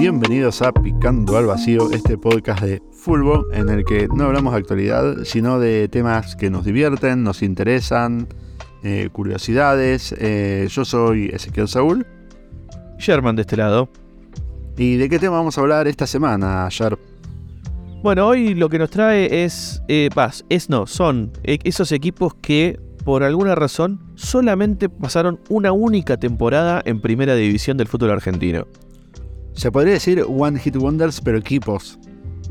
bienvenidos 0.00 0.62
a 0.62 0.72
Picando 0.72 1.36
al 1.36 1.44
Vacío, 1.44 1.90
este 1.92 2.16
podcast 2.16 2.62
de 2.62 2.82
fútbol 2.90 3.46
en 3.52 3.68
el 3.68 3.84
que 3.84 4.08
no 4.08 4.24
hablamos 4.24 4.54
de 4.54 4.58
actualidad, 4.60 5.24
sino 5.24 5.60
de 5.60 5.88
temas 5.88 6.36
que 6.36 6.48
nos 6.48 6.64
divierten, 6.64 7.22
nos 7.22 7.42
interesan, 7.42 8.26
eh, 8.82 9.10
curiosidades. 9.12 10.14
Eh, 10.16 10.68
yo 10.70 10.86
soy 10.86 11.26
Ezequiel 11.26 11.68
Saúl. 11.68 12.06
Sherman 12.96 13.36
de 13.36 13.42
este 13.42 13.58
lado. 13.58 13.90
¿Y 14.78 14.96
de 14.96 15.10
qué 15.10 15.18
tema 15.18 15.36
vamos 15.36 15.58
a 15.58 15.60
hablar 15.60 15.86
esta 15.86 16.06
semana, 16.06 16.66
Sher? 16.70 16.98
Bueno, 18.02 18.26
hoy 18.26 18.54
lo 18.54 18.70
que 18.70 18.78
nos 18.78 18.88
trae 18.88 19.44
es, 19.44 19.82
eh, 19.88 20.08
paz, 20.14 20.46
es 20.48 20.70
no, 20.70 20.86
son 20.86 21.30
eh, 21.42 21.58
esos 21.64 21.92
equipos 21.92 22.32
que 22.40 22.80
por 23.04 23.22
alguna 23.22 23.54
razón 23.54 24.00
solamente 24.14 24.88
pasaron 24.88 25.40
una 25.50 25.72
única 25.72 26.16
temporada 26.16 26.80
en 26.86 27.02
primera 27.02 27.34
división 27.34 27.76
del 27.76 27.86
fútbol 27.86 28.12
argentino. 28.12 28.66
Se 29.60 29.70
podría 29.70 29.92
decir 29.92 30.24
One 30.26 30.58
Hit 30.58 30.74
Wonders, 30.76 31.20
pero 31.20 31.36
equipos. 31.36 31.98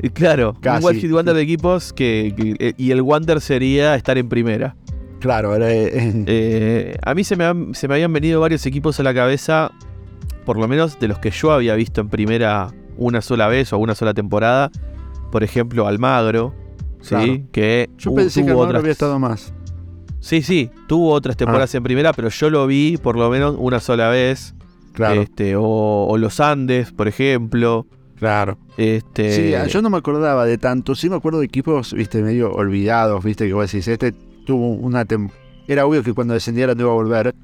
Y 0.00 0.10
claro, 0.10 0.54
Casi. 0.60 0.84
un 0.84 0.90
One 0.90 1.00
Hit 1.00 1.10
Wonder 1.10 1.34
de 1.34 1.42
equipos 1.42 1.92
que, 1.92 2.32
que- 2.36 2.54
eh, 2.60 2.72
y 2.76 2.92
el 2.92 3.02
Wonder 3.02 3.40
sería 3.40 3.96
estar 3.96 4.16
en 4.16 4.28
primera. 4.28 4.76
Claro, 5.18 5.54
era, 5.56 5.72
eh, 5.72 6.24
Eh, 6.26 6.96
a 7.04 7.14
mí 7.14 7.24
se 7.24 7.34
me, 7.34 7.44
han- 7.44 7.74
se 7.74 7.88
me 7.88 7.94
habían 7.94 8.12
venido 8.12 8.40
varios 8.40 8.64
equipos 8.64 9.00
a 9.00 9.02
la 9.02 9.12
cabeza, 9.12 9.72
por 10.46 10.56
lo 10.56 10.68
menos 10.68 11.00
de 11.00 11.08
los 11.08 11.18
que 11.18 11.32
yo 11.32 11.50
había 11.50 11.74
visto 11.74 12.00
en 12.00 12.08
primera 12.10 12.68
una 12.96 13.20
sola 13.22 13.48
vez 13.48 13.72
o 13.72 13.78
una 13.78 13.96
sola 13.96 14.14
temporada. 14.14 14.70
Por 15.32 15.42
ejemplo, 15.42 15.88
Almagro, 15.88 16.54
¿sí? 17.00 17.08
Claro. 17.08 17.38
que 17.50 17.90
yo 17.98 18.14
pensé 18.14 18.44
que 18.44 18.52
no 18.52 18.58
otras- 18.58 18.78
había 18.80 18.92
estado 18.92 19.18
más. 19.18 19.52
Sí, 20.20 20.42
sí, 20.42 20.70
tuvo 20.86 21.10
otras 21.12 21.34
Ah. 21.34 21.38
temporadas 21.38 21.74
en 21.74 21.82
primera, 21.82 22.12
pero 22.12 22.28
yo 22.28 22.50
lo 22.50 22.68
vi 22.68 22.96
por 22.98 23.16
lo 23.18 23.28
menos 23.30 23.56
una 23.58 23.80
sola 23.80 24.10
vez. 24.10 24.54
Claro, 24.92 25.22
Este, 25.22 25.56
o, 25.56 25.62
o 26.08 26.18
los 26.18 26.40
Andes, 26.40 26.92
por 26.92 27.08
ejemplo. 27.08 27.86
claro. 28.16 28.58
Este, 28.76 29.32
Sí, 29.48 29.54
ah, 29.54 29.66
yo 29.66 29.82
no 29.82 29.90
me 29.90 29.98
acordaba 29.98 30.44
de 30.46 30.56
tanto. 30.58 30.94
Sí 30.94 31.08
me 31.10 31.16
acuerdo 31.16 31.40
de 31.40 31.46
equipos, 31.46 31.92
viste, 31.92 32.22
medio 32.22 32.50
olvidados, 32.52 33.22
viste, 33.24 33.46
que 33.46 33.52
vos 33.52 33.70
decís, 33.70 33.86
este 33.88 34.12
tuvo 34.46 34.70
una 34.70 35.04
tem- 35.06 35.30
Era 35.68 35.86
obvio 35.86 36.02
que 36.02 36.12
cuando 36.14 36.34
descendiera 36.34 36.74
no 36.74 36.80
iba 36.82 36.90
a 36.90 36.94
volver. 36.94 37.34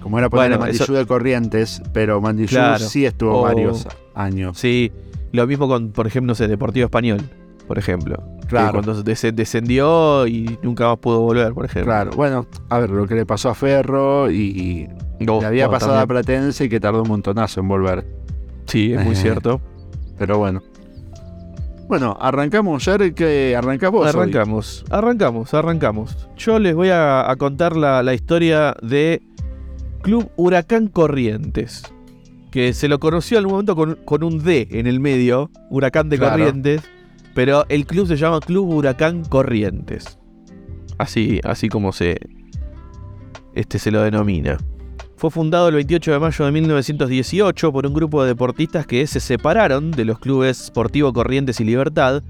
Como 0.00 0.18
era 0.18 0.28
poner 0.28 0.50
Bueno, 0.50 0.60
Mandillú 0.60 0.84
eso- 0.84 0.92
de 0.92 1.06
Corrientes, 1.06 1.82
pero 1.94 2.20
Mandillú 2.20 2.50
Claro. 2.50 2.78
sí 2.84 3.06
estuvo 3.06 3.38
O- 3.38 3.42
varios 3.42 3.88
años. 4.14 4.58
Sí, 4.58 4.92
lo 5.32 5.46
mismo 5.46 5.66
con, 5.66 5.90
por 5.92 6.06
ejemplo, 6.06 6.30
no 6.32 6.34
sé, 6.34 6.46
Deportivo 6.46 6.84
Español, 6.84 7.22
por 7.66 7.78
ejemplo. 7.78 8.22
Claro. 8.48 8.72
cuando 8.82 9.02
des- 9.02 9.26
descendió 9.34 10.26
y 10.26 10.58
nunca 10.62 10.88
más 10.88 10.98
pudo 10.98 11.20
volver, 11.20 11.52
por 11.54 11.64
ejemplo. 11.64 11.90
Claro, 11.92 12.10
bueno, 12.12 12.46
a 12.68 12.78
ver, 12.78 12.90
lo 12.90 13.06
que 13.06 13.14
le 13.14 13.24
pasó 13.26 13.48
a 13.50 13.54
Ferro 13.54 14.30
y, 14.30 14.88
y 15.18 15.26
Oh, 15.28 15.40
le 15.40 15.46
había 15.46 15.66
bueno, 15.66 15.78
pasado 15.80 15.98
a. 15.98 16.06
Platense 16.06 16.64
y 16.64 16.68
que 16.68 16.80
tardó 16.80 17.02
un 17.02 17.08
montonazo 17.08 17.60
en 17.60 17.68
volver. 17.68 18.06
Sí, 18.66 18.92
es 18.92 19.04
muy 19.04 19.14
Eh, 19.14 19.16
cierto. 19.16 19.60
Pero 20.18 20.38
bueno. 20.38 20.62
Bueno, 21.88 22.16
arrancamos, 22.20 22.84
ya 22.84 22.96
que 23.12 23.48
hoy. 23.48 23.54
Arrancamos, 23.54 24.06
arrancamos, 24.90 25.54
arrancamos. 25.54 26.28
Yo 26.36 26.58
les 26.58 26.74
voy 26.74 26.88
a, 26.88 27.30
a 27.30 27.36
contar 27.36 27.76
la, 27.76 28.02
la 28.02 28.14
historia 28.14 28.74
de 28.82 29.22
Club 30.02 30.30
Huracán 30.36 30.88
Corrientes. 30.88 31.82
Que 32.50 32.72
se 32.72 32.88
lo 32.88 33.00
conoció 33.00 33.36
al 33.38 33.46
momento 33.46 33.74
con, 33.76 33.96
con 34.04 34.22
un 34.22 34.42
D 34.42 34.68
en 34.70 34.86
el 34.86 35.00
medio, 35.00 35.50
Huracán 35.70 36.08
de 36.08 36.18
Claro. 36.18 36.32
Corrientes. 36.36 36.82
Pero 37.34 37.64
el 37.68 37.86
club 37.86 38.06
se 38.06 38.16
llama 38.16 38.40
Club 38.40 38.68
Huracán 38.72 39.24
Corrientes. 39.24 40.18
Así, 40.98 41.40
así 41.44 41.68
como 41.68 41.92
se, 41.92 42.16
este 43.54 43.78
se 43.78 43.90
lo 43.90 44.02
denomina. 44.02 44.56
Fue 45.16 45.30
fundado 45.30 45.68
el 45.68 45.74
28 45.74 46.12
de 46.12 46.18
mayo 46.18 46.44
de 46.44 46.52
1918 46.52 47.72
por 47.72 47.86
un 47.86 47.94
grupo 47.94 48.22
de 48.22 48.28
deportistas 48.28 48.86
que 48.86 49.06
se 49.06 49.20
separaron 49.20 49.90
de 49.90 50.04
los 50.04 50.18
clubes 50.18 50.66
Sportivo 50.66 51.12
Corrientes 51.12 51.60
y 51.60 51.64
Libertad. 51.64 52.22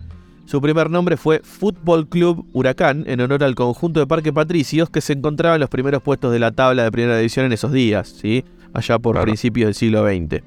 Su 0.46 0.60
primer 0.60 0.90
nombre 0.90 1.16
fue 1.16 1.40
Fútbol 1.42 2.06
Club 2.08 2.46
Huracán, 2.52 3.04
en 3.06 3.20
honor 3.20 3.42
al 3.44 3.54
conjunto 3.54 4.00
de 4.00 4.06
Parque 4.06 4.32
Patricios 4.32 4.90
que 4.90 5.00
se 5.00 5.14
encontraba 5.14 5.56
en 5.56 5.60
los 5.60 5.70
primeros 5.70 6.02
puestos 6.02 6.32
de 6.32 6.38
la 6.38 6.52
tabla 6.52 6.84
de 6.84 6.92
primera 6.92 7.16
división 7.16 7.46
en 7.46 7.52
esos 7.52 7.72
días, 7.72 8.08
¿sí? 8.20 8.44
allá 8.74 8.98
por 8.98 9.14
Claro. 9.14 9.24
principios 9.26 9.68
del 9.68 9.74
siglo 9.74 10.06
XX. 10.06 10.42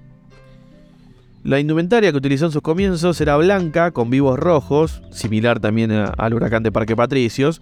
La 1.47 1.61
indumentaria 1.61 2.11
que 2.11 2.17
utilizó 2.17 2.47
en 2.47 2.51
sus 2.51 2.61
comienzos 2.61 3.21
era 3.21 3.37
blanca, 3.37 3.91
con 3.91 4.09
vivos 4.09 4.37
rojos, 4.37 5.01
similar 5.11 5.61
también 5.61 5.91
al 5.93 6.33
huracán 6.33 6.61
de 6.61 6.73
Parque 6.73 6.93
Patricios. 6.93 7.61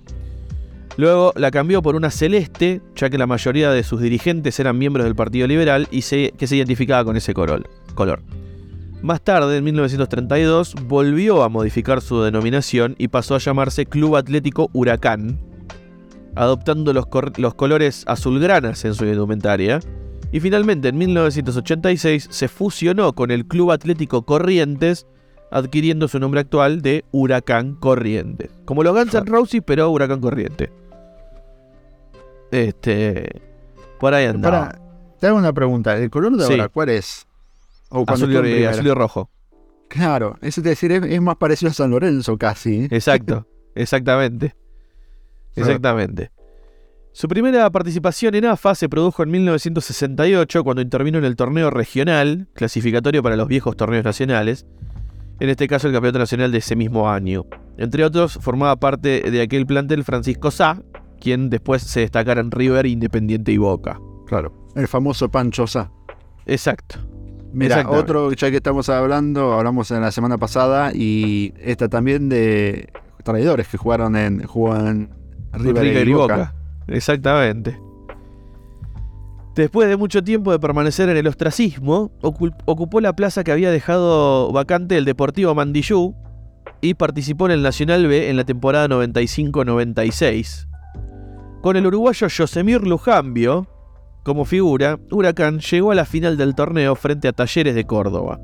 Luego 0.97 1.33
la 1.35 1.51
cambió 1.51 1.83
por 1.83 1.95
una 1.95 2.09
celeste, 2.09 2.81
ya 2.95 3.11
que 3.11 3.19
la 3.19 3.27
mayoría 3.27 3.69
de 3.69 3.83
sus 3.83 4.01
dirigentes 4.01 4.59
eran 4.59 4.79
miembros 4.79 5.03
del 5.05 5.13
Partido 5.13 5.45
Liberal 5.45 5.87
y 5.91 6.01
se, 6.01 6.33
que 6.35 6.47
se 6.47 6.55
identificaba 6.55 7.05
con 7.05 7.15
ese 7.15 7.35
color. 7.35 8.23
Más 9.03 9.21
tarde, 9.21 9.55
en 9.55 9.63
1932, 9.63 10.73
volvió 10.87 11.43
a 11.43 11.49
modificar 11.49 12.01
su 12.01 12.23
denominación 12.23 12.95
y 12.97 13.09
pasó 13.09 13.35
a 13.35 13.37
llamarse 13.37 13.85
Club 13.85 14.15
Atlético 14.15 14.71
Huracán, 14.73 15.39
adoptando 16.33 16.91
los, 16.91 17.05
los 17.37 17.53
colores 17.53 18.03
azulgranas 18.07 18.83
en 18.83 18.95
su 18.95 19.05
indumentaria. 19.05 19.79
Y 20.31 20.39
finalmente, 20.39 20.89
en 20.89 20.97
1986, 20.97 22.27
se 22.29 22.47
fusionó 22.47 23.13
con 23.13 23.31
el 23.31 23.45
Club 23.45 23.71
Atlético 23.71 24.25
Corrientes, 24.25 25.07
adquiriendo 25.51 26.07
su 26.07 26.19
nombre 26.19 26.41
actual 26.41 26.81
de 26.81 27.05
Huracán 27.11 27.75
Corrientes. 27.75 28.49
Como 28.65 28.83
los 28.83 28.93
Guns 28.93 29.13
N' 29.13 29.25
Roses, 29.25 29.61
pero 29.65 29.89
Huracán 29.91 30.19
Corriente. 30.19 30.71
Este. 32.51 33.41
Por 33.99 34.13
ahí 34.13 34.25
andaba. 34.25 34.69
Pará, 34.69 34.81
te 35.19 35.27
hago 35.27 35.37
una 35.37 35.53
pregunta. 35.53 35.97
¿El 35.97 36.09
color 36.09 36.35
de 36.37 36.45
Sí. 36.45 36.53
ahora 36.53 36.69
cuál 36.69 36.89
es? 36.89 37.27
O 37.89 38.03
Azul, 38.07 38.33
y, 38.33 38.37
primera. 38.37 38.71
azul 38.71 38.87
y 38.87 38.91
rojo. 38.91 39.29
Claro, 39.87 40.37
eso 40.41 40.61
te 40.61 40.69
decir, 40.69 40.91
es, 40.91 41.03
es 41.03 41.21
más 41.21 41.37
parecido 41.37 41.69
a 41.69 41.73
San 41.73 41.91
Lorenzo 41.91 42.37
casi. 42.37 42.87
Exacto, 42.91 43.47
exactamente. 43.75 44.55
Exactamente. 45.55 46.31
Su 47.15 47.29
primera 47.29 47.69
participación 47.69 48.35
en 48.35 48.43
AFA 48.43 48.75
se 48.75 48.89
produjo 48.89 49.23
en 49.23 49.31
1968 49.31 50.65
cuando 50.65 50.81
intervino 50.81 51.17
en 51.17 51.23
el 51.23 51.37
torneo 51.37 51.69
regional, 51.69 52.49
clasificatorio 52.53 53.23
para 53.23 53.37
los 53.37 53.47
viejos 53.47 53.77
torneos 53.77 54.03
nacionales, 54.03 54.65
en 55.39 55.47
este 55.47 55.69
caso 55.69 55.87
el 55.87 55.93
campeonato 55.93 56.19
nacional 56.19 56.51
de 56.51 56.57
ese 56.57 56.75
mismo 56.75 57.09
año. 57.09 57.45
Entre 57.77 58.03
otros, 58.03 58.37
formaba 58.41 58.75
parte 58.75 59.31
de 59.31 59.41
aquel 59.41 59.65
plantel 59.65 60.03
Francisco 60.03 60.51
Sá, 60.51 60.81
quien 61.17 61.49
después 61.49 61.83
se 61.83 62.01
destacara 62.01 62.41
en 62.41 62.51
River, 62.51 62.85
Independiente 62.85 63.53
y 63.53 63.57
Boca. 63.59 63.97
Claro. 64.27 64.51
El 64.75 64.89
famoso 64.89 65.31
Pancho 65.31 65.67
Sá. 65.67 65.89
Exacto. 66.45 66.97
Mira, 67.53 67.89
otro, 67.89 68.33
ya 68.33 68.51
que 68.51 68.57
estamos 68.57 68.89
hablando, 68.89 69.53
hablamos 69.53 69.89
en 69.91 70.01
la 70.01 70.11
semana 70.11 70.37
pasada 70.37 70.91
y 70.93 71.53
esta 71.61 71.87
también 71.87 72.27
de 72.27 72.89
traidores 73.23 73.69
que 73.69 73.77
jugaron 73.77 74.17
en, 74.17 74.43
jugó 74.43 74.75
en 74.75 75.11
River, 75.53 76.05
y 76.09 76.11
Boca. 76.11 76.53
Exactamente. 76.87 77.79
Después 79.55 79.87
de 79.87 79.95
mucho 79.95 80.21
tiempo 80.23 80.51
de 80.51 80.59
permanecer 80.59 81.07
en 81.09 81.15
el 81.17 81.27
ostracismo, 81.27 82.11
ocu- 82.21 82.53
ocupó 82.65 82.99
la 82.99 83.13
plaza 83.13 83.43
que 83.43 83.51
había 83.53 83.71
dejado 83.71 84.51
vacante 84.51 84.97
el 84.97 85.05
Deportivo 85.05 85.55
Mandillú 85.55 86.13
y 86.81 86.95
participó 86.95 87.45
en 87.45 87.53
el 87.53 87.61
Nacional 87.61 88.05
B 88.07 88.29
en 88.29 88.35
la 88.35 88.43
temporada 88.43 88.87
95-96. 88.89 90.67
Con 91.61 91.77
el 91.77 91.87
uruguayo 91.87 92.27
Yosemir 92.27 92.85
Lujambio 92.85 93.67
como 94.23 94.43
figura, 94.43 94.99
Huracán 95.11 95.59
llegó 95.59 95.91
a 95.91 95.95
la 95.95 96.05
final 96.05 96.35
del 96.35 96.53
torneo 96.55 96.95
frente 96.95 97.27
a 97.27 97.31
Talleres 97.31 97.75
de 97.75 97.85
Córdoba. 97.85 98.39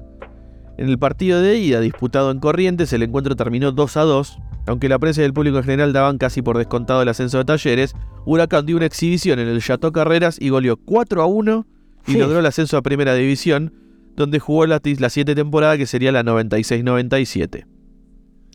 En 0.82 0.90
el 0.90 0.98
partido 0.98 1.42
de 1.42 1.58
ida 1.60 1.80
disputado 1.80 2.32
en 2.32 2.40
Corrientes, 2.40 2.92
el 2.92 3.04
encuentro 3.04 3.36
terminó 3.36 3.72
2 3.72 3.98
a 3.98 4.02
2. 4.02 4.40
Aunque 4.66 4.90
la 4.90 4.98
prensa 4.98 5.22
y 5.22 5.26
el 5.26 5.34
público 5.34 5.58
en 5.58 5.64
general 5.64 5.94
daban 5.94 6.18
casi 6.18 6.42
por 6.42 6.58
descontado 6.58 7.02
el 7.04 7.10
ascenso 7.10 7.38
de 7.38 7.46
Talleres, 7.46 7.94
Huracán 8.26 8.66
dio 8.66 8.78
una 8.78 8.88
exhibición 8.88 9.38
en 9.40 9.48
el 9.48 9.62
Chateau 9.62 9.92
Carreras 9.92 10.38
y 10.42 10.50
goleó 10.50 10.78
4 10.78 11.22
a 11.22 11.26
1 11.28 11.68
y 12.08 12.14
Sí. 12.14 12.18
logró 12.18 12.40
el 12.40 12.46
ascenso 12.48 12.78
a 12.78 12.82
Primera 12.82 13.14
División, 13.14 13.74
donde 14.16 14.40
jugó 14.40 14.66
la, 14.66 14.82
la 15.00 15.10
siguiente 15.10 15.36
temporada 15.36 15.78
que 15.78 15.86
sería 15.86 16.12
la 16.12 16.24
96-97. 16.24 17.66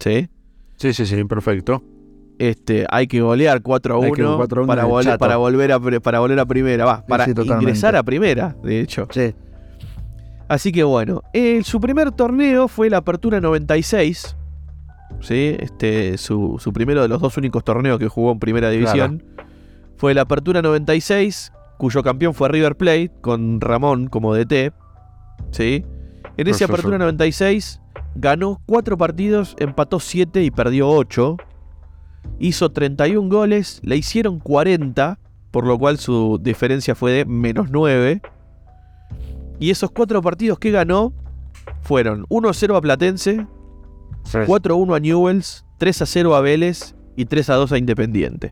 ¿Sí? 0.00 0.28
Sí, 0.78 0.92
sí, 0.92 1.06
sí, 1.06 1.24
perfecto. 1.24 1.82
Este, 2.38 2.86
hay 2.90 3.06
que 3.06 3.20
golear 3.20 3.62
4 3.62 3.94
a 4.02 4.04
Hay 4.04 4.12
que 4.12 4.22
1, 4.22 4.36
4 4.36 4.60
a 4.60 4.64
1 4.64 4.68
para, 4.68 4.82
vol- 4.84 4.88
volver 5.38 5.72
a, 5.72 5.78
para 6.00 6.18
volver 6.18 6.40
a 6.40 6.44
Primera, 6.46 6.84
va, 6.84 7.06
para 7.06 7.24
sí, 7.24 7.32
ingresar 7.36 7.94
a 7.96 8.02
Primera, 8.02 8.56
de 8.62 8.80
hecho. 8.80 9.06
Sí. 9.10 9.32
Así 10.48 10.70
que 10.72 10.84
bueno, 10.84 11.22
eh, 11.32 11.62
su 11.64 11.80
primer 11.80 12.12
torneo 12.12 12.68
fue 12.68 12.88
la 12.88 12.98
Apertura 12.98 13.40
96. 13.40 14.36
¿sí? 15.20 15.56
Este, 15.58 16.18
su, 16.18 16.56
su 16.58 16.72
primero 16.72 17.02
de 17.02 17.08
los 17.08 17.20
dos 17.20 17.36
únicos 17.36 17.64
torneos 17.64 17.98
que 17.98 18.08
jugó 18.08 18.32
en 18.32 18.38
Primera 18.38 18.70
División. 18.70 19.24
Fue 19.96 20.14
la 20.14 20.22
Apertura 20.22 20.62
96, 20.62 21.52
cuyo 21.78 22.02
campeón 22.02 22.34
fue 22.34 22.48
River 22.48 22.76
Plate, 22.76 23.10
con 23.20 23.60
Ramón 23.60 24.08
como 24.08 24.34
DT. 24.34 24.72
¿sí? 25.50 25.84
En 26.36 26.48
esa. 26.48 26.66
Apertura 26.66 26.98
96 26.98 27.80
ganó 28.14 28.60
4 28.66 28.96
partidos, 28.96 29.56
empató 29.58 30.00
7 30.00 30.42
y 30.42 30.50
perdió 30.50 30.88
8. 30.88 31.36
Hizo 32.38 32.70
31 32.72 33.28
goles, 33.28 33.80
le 33.82 33.96
hicieron 33.96 34.40
40, 34.40 35.18
por 35.50 35.66
lo 35.66 35.78
cual 35.78 35.98
su 35.98 36.38
diferencia 36.42 36.94
fue 36.94 37.12
de 37.12 37.24
menos 37.24 37.70
9. 37.70 38.20
Y 39.58 39.70
esos 39.70 39.90
cuatro 39.90 40.20
partidos 40.22 40.58
que 40.58 40.70
ganó 40.70 41.12
fueron 41.82 42.24
1-0 42.28 42.76
a 42.76 42.80
Platense, 42.80 43.46
4-1 44.24 44.96
a 44.96 45.00
Newells, 45.00 45.64
3-0 45.78 46.34
a 46.36 46.40
Vélez 46.40 46.94
y 47.16 47.26
3-2 47.26 47.72
a 47.72 47.78
Independiente. 47.78 48.50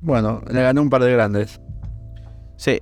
Bueno, 0.00 0.42
le 0.50 0.62
ganó 0.62 0.82
un 0.82 0.90
par 0.90 1.02
de 1.02 1.12
grandes. 1.12 1.60
Sí. 2.56 2.80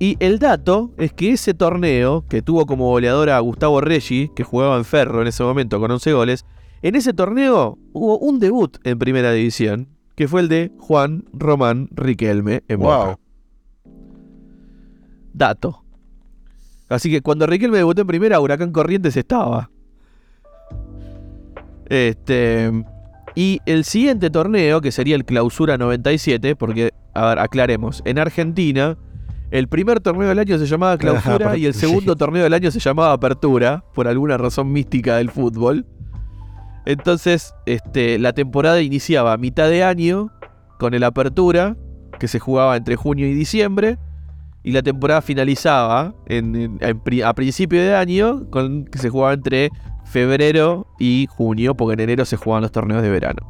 Y 0.00 0.16
el 0.20 0.38
dato 0.38 0.92
es 0.96 1.12
que 1.12 1.32
ese 1.32 1.54
torneo, 1.54 2.24
que 2.28 2.40
tuvo 2.40 2.66
como 2.66 2.88
goleador 2.88 3.30
a 3.30 3.40
Gustavo 3.40 3.80
Reggi, 3.80 4.30
que 4.34 4.44
jugaba 4.44 4.76
en 4.76 4.84
Ferro 4.84 5.22
en 5.22 5.28
ese 5.28 5.42
momento 5.42 5.80
con 5.80 5.90
11 5.90 6.12
goles, 6.12 6.44
en 6.82 6.94
ese 6.94 7.12
torneo 7.12 7.78
hubo 7.92 8.18
un 8.18 8.38
debut 8.38 8.78
en 8.84 8.98
primera 8.98 9.32
división, 9.32 9.88
que 10.14 10.28
fue 10.28 10.40
el 10.40 10.48
de 10.48 10.72
Juan 10.78 11.24
Román 11.32 11.88
Riquelme 11.90 12.62
en 12.68 12.80
Boca. 12.80 13.18
Dato. 15.32 15.84
Así 16.88 17.10
que 17.10 17.20
cuando 17.20 17.46
Riquelme 17.46 17.78
debutó 17.78 18.02
en 18.02 18.06
primera, 18.06 18.40
Huracán 18.40 18.72
Corrientes 18.72 19.16
estaba. 19.16 19.70
Este. 21.86 22.70
Y 23.34 23.60
el 23.66 23.84
siguiente 23.84 24.30
torneo, 24.30 24.80
que 24.80 24.90
sería 24.90 25.14
el 25.14 25.24
Clausura 25.24 25.78
97, 25.78 26.56
porque, 26.56 26.92
a 27.14 27.28
ver, 27.28 27.38
aclaremos, 27.38 28.02
en 28.04 28.18
Argentina, 28.18 28.96
el 29.50 29.68
primer 29.68 30.00
torneo 30.00 30.28
del 30.28 30.38
año 30.38 30.58
se 30.58 30.66
llamaba 30.66 30.98
Clausura 30.98 31.56
y 31.56 31.66
el 31.66 31.74
segundo 31.74 32.16
torneo 32.16 32.42
del 32.42 32.52
año 32.52 32.70
se 32.70 32.80
llamaba 32.80 33.12
Apertura, 33.12 33.84
por 33.94 34.08
alguna 34.08 34.36
razón 34.38 34.72
mística 34.72 35.16
del 35.16 35.30
fútbol. 35.30 35.86
Entonces, 36.84 37.54
este, 37.66 38.18
la 38.18 38.32
temporada 38.32 38.80
iniciaba 38.80 39.34
a 39.34 39.36
mitad 39.36 39.68
de 39.68 39.84
año 39.84 40.32
con 40.78 40.94
el 40.94 41.04
Apertura, 41.04 41.76
que 42.18 42.28
se 42.28 42.40
jugaba 42.40 42.76
entre 42.76 42.96
junio 42.96 43.28
y 43.28 43.34
diciembre, 43.34 43.98
y 44.68 44.72
la 44.72 44.82
temporada 44.82 45.22
finalizaba 45.22 46.14
a 47.24 47.34
principio 47.34 47.80
de 47.80 47.94
año 47.94 48.50
con 48.50 48.84
que 48.84 48.98
se 48.98 49.08
jugaba 49.08 49.32
entre 49.32 49.70
febrero 50.04 50.86
y 50.98 51.26
junio, 51.30 51.74
porque 51.74 51.94
en 51.94 52.00
enero 52.00 52.26
se 52.26 52.36
jugaban 52.36 52.60
los 52.60 52.70
torneos 52.70 53.00
de 53.00 53.08
verano. 53.08 53.40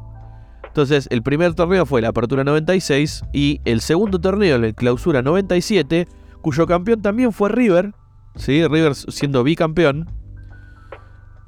Entonces, 0.64 1.08
el 1.10 1.24
primer 1.24 1.54
torneo 1.54 1.86
fue 1.86 2.02
la 2.02 2.10
Apertura 2.10 2.44
96 2.44 3.24
y 3.32 3.60
el 3.64 3.80
segundo 3.80 4.20
torneo, 4.20 4.58
la 4.58 4.72
Clausura 4.72 5.20
97, 5.20 6.06
cuyo 6.40 6.68
campeón 6.68 7.02
también 7.02 7.32
fue 7.32 7.48
River, 7.48 7.94
¿sí? 8.36 8.64
River 8.64 8.94
siendo 8.94 9.42
bicampeón. 9.42 10.08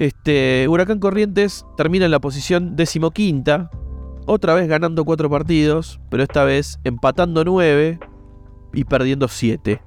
Este, 0.01 0.67
Huracán 0.69 0.99
Corrientes 0.99 1.65
termina 1.77 2.07
en 2.07 2.11
la 2.11 2.19
posición 2.19 2.75
decimoquinta, 2.75 3.71
otra 4.27 4.55
vez 4.55 4.67
ganando 4.67 5.05
cuatro 5.05 5.31
partidos, 5.31 6.01
pero 6.11 6.25
esta 6.25 6.43
vez 6.43 6.81
empatando 6.83 7.45
nueve 7.45 8.01
y 8.73 8.85
perdiendo 8.85 9.29
siete. 9.29 9.83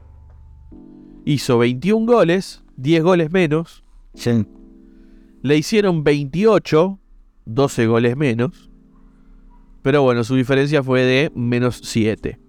Hizo 1.26 1.58
21 1.58 2.06
goles, 2.06 2.64
10 2.78 3.04
goles 3.04 3.32
menos. 3.32 3.84
Le 5.42 5.58
hicieron 5.58 6.04
28, 6.04 7.00
12 7.46 7.88
goles 7.88 8.18
menos. 8.18 8.70
Pero 9.82 10.02
bueno, 10.02 10.24
su 10.24 10.36
diferencia 10.36 10.82
fue 10.82 11.04
de 11.04 11.32
menos 11.36 11.82
7. 11.84 12.40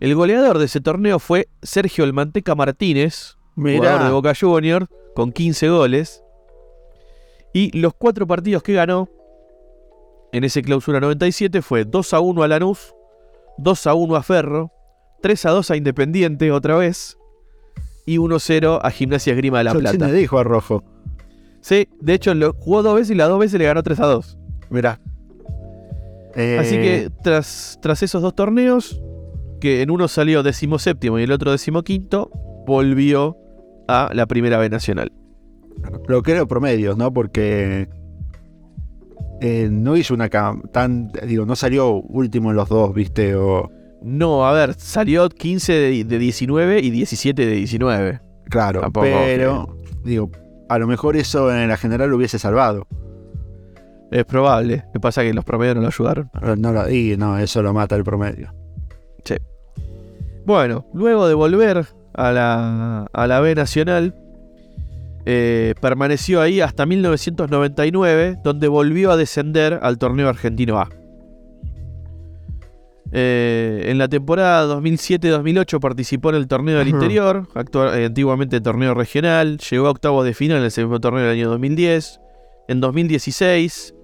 El 0.00 0.14
goleador 0.14 0.58
de 0.58 0.64
ese 0.64 0.80
torneo 0.80 1.18
fue 1.18 1.48
Sergio 1.62 2.04
El 2.04 2.12
Manteca 2.12 2.54
Martínez, 2.54 3.36
jugador 3.54 4.04
de 4.04 4.10
Boca 4.10 4.32
Juniors, 4.38 4.86
con 5.14 5.32
15 5.32 5.68
goles. 5.68 6.24
Y 7.52 7.76
los 7.76 7.92
cuatro 7.94 8.26
partidos 8.26 8.62
que 8.62 8.74
ganó 8.74 9.08
en 10.32 10.44
ese 10.44 10.62
clausura 10.62 11.00
97 11.00 11.60
fue 11.62 11.84
2 11.84 12.14
a 12.14 12.20
1 12.20 12.42
a 12.42 12.48
Lanús, 12.48 12.94
2 13.58 13.86
a 13.88 13.94
1 13.94 14.16
a 14.16 14.22
Ferro, 14.22 14.72
3 15.20 15.46
a 15.46 15.50
2 15.50 15.70
a 15.70 15.76
Independiente 15.76 16.50
otra 16.50 16.76
vez 16.76 17.18
y 18.06 18.18
1 18.18 18.38
0 18.38 18.80
a 18.82 18.90
Gimnasia 18.90 19.34
Grima 19.34 19.58
de 19.58 19.64
la 19.64 19.74
Plata. 19.74 20.06
me 20.06 20.12
dijo 20.12 20.38
a 20.38 20.44
Rojo. 20.44 20.82
Sí, 21.60 21.88
de 22.00 22.14
hecho 22.14 22.34
lo 22.34 22.54
jugó 22.54 22.82
dos 22.82 22.94
veces 22.94 23.10
y 23.10 23.14
las 23.14 23.28
dos 23.28 23.38
veces 23.38 23.58
le 23.58 23.66
ganó 23.66 23.82
3 23.82 24.00
a 24.00 24.06
2. 24.06 24.38
Mirá. 24.70 25.00
Así 26.34 26.76
que 26.76 26.96
eh, 26.96 27.10
tras, 27.22 27.78
tras 27.82 28.02
esos 28.02 28.22
dos 28.22 28.34
torneos, 28.34 29.02
que 29.60 29.82
en 29.82 29.90
uno 29.90 30.08
salió 30.08 30.42
decimoséptimo 30.42 31.18
y 31.18 31.24
el 31.24 31.32
otro 31.32 31.50
decimoquinto, 31.50 32.30
volvió 32.66 33.36
a 33.88 34.10
la 34.14 34.26
primera 34.26 34.58
B 34.58 34.70
nacional. 34.70 35.12
Pero 36.06 36.22
creo 36.22 36.46
promedios, 36.46 36.96
¿no? 36.96 37.12
Porque 37.12 37.88
eh, 39.40 39.68
no 39.70 39.96
hizo 39.96 40.14
una 40.14 40.28
tan. 40.28 41.10
Digo, 41.26 41.46
no 41.46 41.56
salió 41.56 41.94
último 41.94 42.50
en 42.50 42.56
los 42.56 42.68
dos, 42.68 42.94
¿viste? 42.94 43.34
O... 43.34 43.70
No, 44.02 44.46
a 44.46 44.52
ver, 44.52 44.74
salió 44.74 45.28
15 45.28 45.72
de, 46.04 46.18
19 46.18 46.80
y 46.80 46.90
17 46.90 47.46
de 47.46 47.52
19. 47.52 48.20
Claro, 48.48 48.90
pero. 48.92 49.76
Digo, 50.04 50.30
a 50.68 50.78
lo 50.78 50.86
mejor 50.86 51.16
eso 51.16 51.54
en 51.54 51.68
la 51.68 51.76
general 51.76 52.10
lo 52.10 52.16
hubiese 52.16 52.38
salvado. 52.38 52.86
Es 54.10 54.24
probable. 54.24 54.84
Me 54.94 55.00
pasa 55.00 55.22
que 55.22 55.32
los 55.34 55.44
promedios 55.44 55.76
no 55.76 55.82
lo 55.82 55.88
ayudaron. 55.88 56.30
No 56.58 56.72
lo, 56.72 56.90
y 56.90 57.16
no, 57.16 57.38
eso 57.38 57.62
lo 57.62 57.72
mata 57.72 57.96
el 57.96 58.04
promedio. 58.04 58.52
Sí. 59.24 59.36
Bueno, 60.46 60.86
luego 60.94 61.28
de 61.28 61.34
volver 61.34 61.86
a 62.14 62.32
la, 62.32 63.06
a 63.12 63.26
la 63.26 63.40
B 63.40 63.54
Nacional, 63.54 64.14
eh, 65.26 65.74
permaneció 65.80 66.40
ahí 66.40 66.60
hasta 66.60 66.86
1999, 66.86 68.38
donde 68.42 68.68
volvió 68.68 69.12
a 69.12 69.16
descender 69.16 69.78
al 69.82 69.98
torneo 69.98 70.28
argentino 70.28 70.80
A. 70.80 70.88
Eh, 73.12 73.86
en 73.86 73.98
la 73.98 74.08
temporada 74.08 74.72
2007-2008 74.76 75.80
participó 75.80 76.30
en 76.30 76.36
el 76.36 76.46
torneo 76.46 76.78
del 76.78 76.88
interior, 76.88 77.48
eh, 77.54 78.04
antiguamente 78.04 78.60
torneo 78.60 78.94
regional, 78.94 79.58
llegó 79.58 79.88
a 79.88 79.90
octavos 79.90 80.24
de 80.24 80.34
final 80.34 80.58
en 80.58 80.64
el 80.64 80.70
segundo 80.70 81.00
torneo 81.00 81.24
del 81.24 81.32
año 81.32 81.50
2010. 81.50 82.20
En 82.68 82.80
2016 82.80 83.94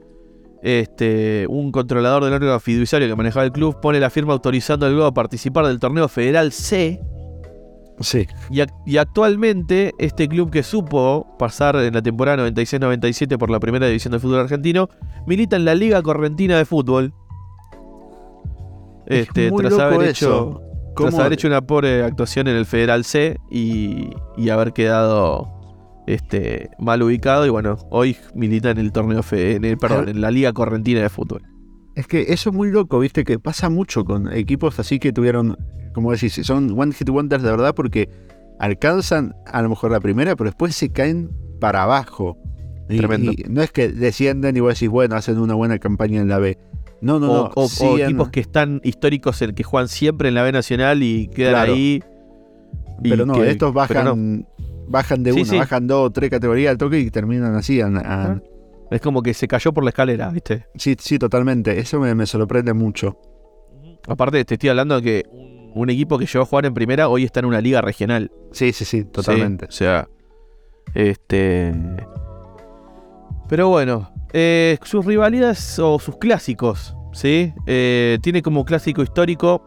este, 0.62 1.46
un 1.48 1.70
controlador 1.70 2.24
del 2.24 2.32
órgano 2.32 2.58
fiduciario 2.58 3.06
que 3.06 3.14
manejaba 3.14 3.44
el 3.44 3.52
club 3.52 3.78
pone 3.80 4.00
la 4.00 4.10
firma 4.10 4.32
autorizando 4.32 4.86
al 4.86 4.92
club 4.92 5.04
a 5.04 5.14
participar 5.14 5.66
del 5.66 5.78
torneo 5.78 6.08
federal 6.08 6.50
C. 6.50 7.00
Sí. 8.00 8.26
Y, 8.50 8.96
actualmente 8.96 9.94
este 9.98 10.28
club 10.28 10.50
que 10.50 10.62
supo 10.62 11.36
pasar 11.38 11.76
en 11.76 11.94
la 11.94 12.02
temporada 12.02 12.48
96-97 12.48 13.38
por 13.38 13.48
la 13.48 13.60
primera 13.60 13.86
división 13.86 14.10
del 14.10 14.20
fútbol 14.20 14.40
argentino, 14.40 14.88
milita 15.26 15.56
en 15.56 15.64
la 15.64 15.74
Liga 15.74 16.02
Correntina 16.02 16.58
de 16.58 16.64
Fútbol. 16.64 17.14
Este, 19.06 19.50
tras 19.50 19.78
haber 19.78 20.08
hecho 20.08 20.62
tras 20.96 21.14
haber 21.18 21.34
hecho 21.34 21.48
una 21.48 21.60
pobre 21.60 22.02
actuación 22.02 22.48
en 22.48 22.56
el 22.56 22.66
Federal 22.66 23.04
C 23.04 23.36
y, 23.50 24.10
y 24.36 24.48
haber 24.48 24.72
quedado 24.72 25.56
este, 26.06 26.70
mal 26.78 27.02
ubicado 27.02 27.44
y 27.46 27.50
bueno, 27.50 27.76
hoy 27.90 28.16
milita 28.34 28.70
en 28.70 28.78
el 28.78 28.92
torneo, 28.92 29.22
fe, 29.22 29.56
en, 29.56 29.64
el, 29.64 29.76
perdón, 29.76 30.08
en 30.08 30.20
la 30.20 30.30
Liga 30.30 30.52
Correntina 30.52 31.02
de 31.02 31.08
Fútbol. 31.08 31.42
Es 31.94 32.06
que 32.06 32.26
eso 32.32 32.50
es 32.50 32.56
muy 32.56 32.70
loco, 32.70 32.98
viste, 32.98 33.24
que 33.24 33.38
pasa 33.38 33.68
mucho 33.68 34.04
con 34.04 34.32
equipos 34.32 34.78
así 34.78 34.98
que 34.98 35.12
tuvieron, 35.12 35.56
como 35.94 36.12
decís, 36.12 36.40
son 36.42 36.78
one 36.78 36.92
hit 36.92 37.08
wonders 37.08 37.42
de 37.42 37.50
verdad 37.50 37.74
porque 37.74 38.08
alcanzan 38.58 39.34
a 39.46 39.62
lo 39.62 39.68
mejor 39.68 39.90
la 39.90 40.00
primera, 40.00 40.36
pero 40.36 40.50
después 40.50 40.74
se 40.74 40.90
caen 40.90 41.30
para 41.60 41.82
abajo. 41.82 42.38
Y, 42.88 43.00
no 43.48 43.62
es 43.62 43.72
que 43.72 43.88
descienden 43.88 44.56
y 44.56 44.60
vos 44.60 44.74
decís, 44.74 44.88
bueno, 44.88 45.16
hacen 45.16 45.38
una 45.38 45.54
buena 45.54 45.78
campaña 45.78 46.20
en 46.20 46.28
la 46.28 46.38
B. 46.38 46.56
No, 47.00 47.18
no, 47.20 47.26
no. 47.26 47.50
O, 47.54 47.98
equipos 47.98 48.30
que 48.30 48.40
están 48.40 48.80
históricos, 48.84 49.40
el 49.42 49.54
que 49.54 49.62
juegan 49.62 49.88
siempre 49.88 50.28
en 50.28 50.34
la 50.34 50.42
B 50.42 50.52
Nacional 50.52 51.02
y 51.02 51.28
quedan 51.28 51.68
ahí. 51.68 52.02
pero 53.02 53.26
no, 53.26 53.42
estos 53.42 53.72
bajan 53.72 54.46
Bajan 54.88 55.22
de 55.22 55.32
una, 55.32 55.58
bajan 55.58 55.86
dos 55.86 56.06
o 56.06 56.10
tres 56.10 56.30
categorías 56.30 56.70
al 56.70 56.78
toque 56.78 57.00
y 57.00 57.10
terminan 57.10 57.54
así. 57.54 57.80
Es 58.90 59.00
como 59.00 59.22
que 59.22 59.34
se 59.34 59.48
cayó 59.48 59.72
por 59.72 59.82
la 59.82 59.90
escalera, 59.90 60.30
¿viste? 60.30 60.66
Sí, 60.76 60.96
sí, 60.98 61.18
totalmente. 61.18 61.78
Eso 61.78 61.98
me, 61.98 62.26
sorprende 62.26 62.72
mucho. 62.72 63.18
Aparte, 64.06 64.44
te 64.44 64.54
estoy 64.54 64.68
hablando 64.68 64.96
de 64.96 65.02
que 65.02 65.24
un 65.74 65.90
equipo 65.90 66.18
que 66.18 66.26
llegó 66.26 66.42
a 66.42 66.46
jugar 66.46 66.66
en 66.66 66.74
primera 66.74 67.08
hoy 67.08 67.24
está 67.24 67.40
en 67.40 67.46
una 67.46 67.60
liga 67.60 67.80
regional. 67.80 68.30
Sí, 68.52 68.72
sí, 68.72 68.84
sí, 68.84 69.04
totalmente. 69.04 69.66
o 69.66 69.72
sea, 69.72 70.08
este. 70.94 71.74
Pero 73.48 73.68
bueno, 73.68 74.12
eh, 74.38 74.76
sus 74.82 75.06
rivalidades 75.06 75.78
o 75.78 75.98
sus 75.98 76.18
clásicos, 76.18 76.94
¿sí? 77.12 77.54
Eh, 77.66 78.18
tiene 78.20 78.42
como 78.42 78.66
clásico 78.66 79.02
histórico 79.02 79.62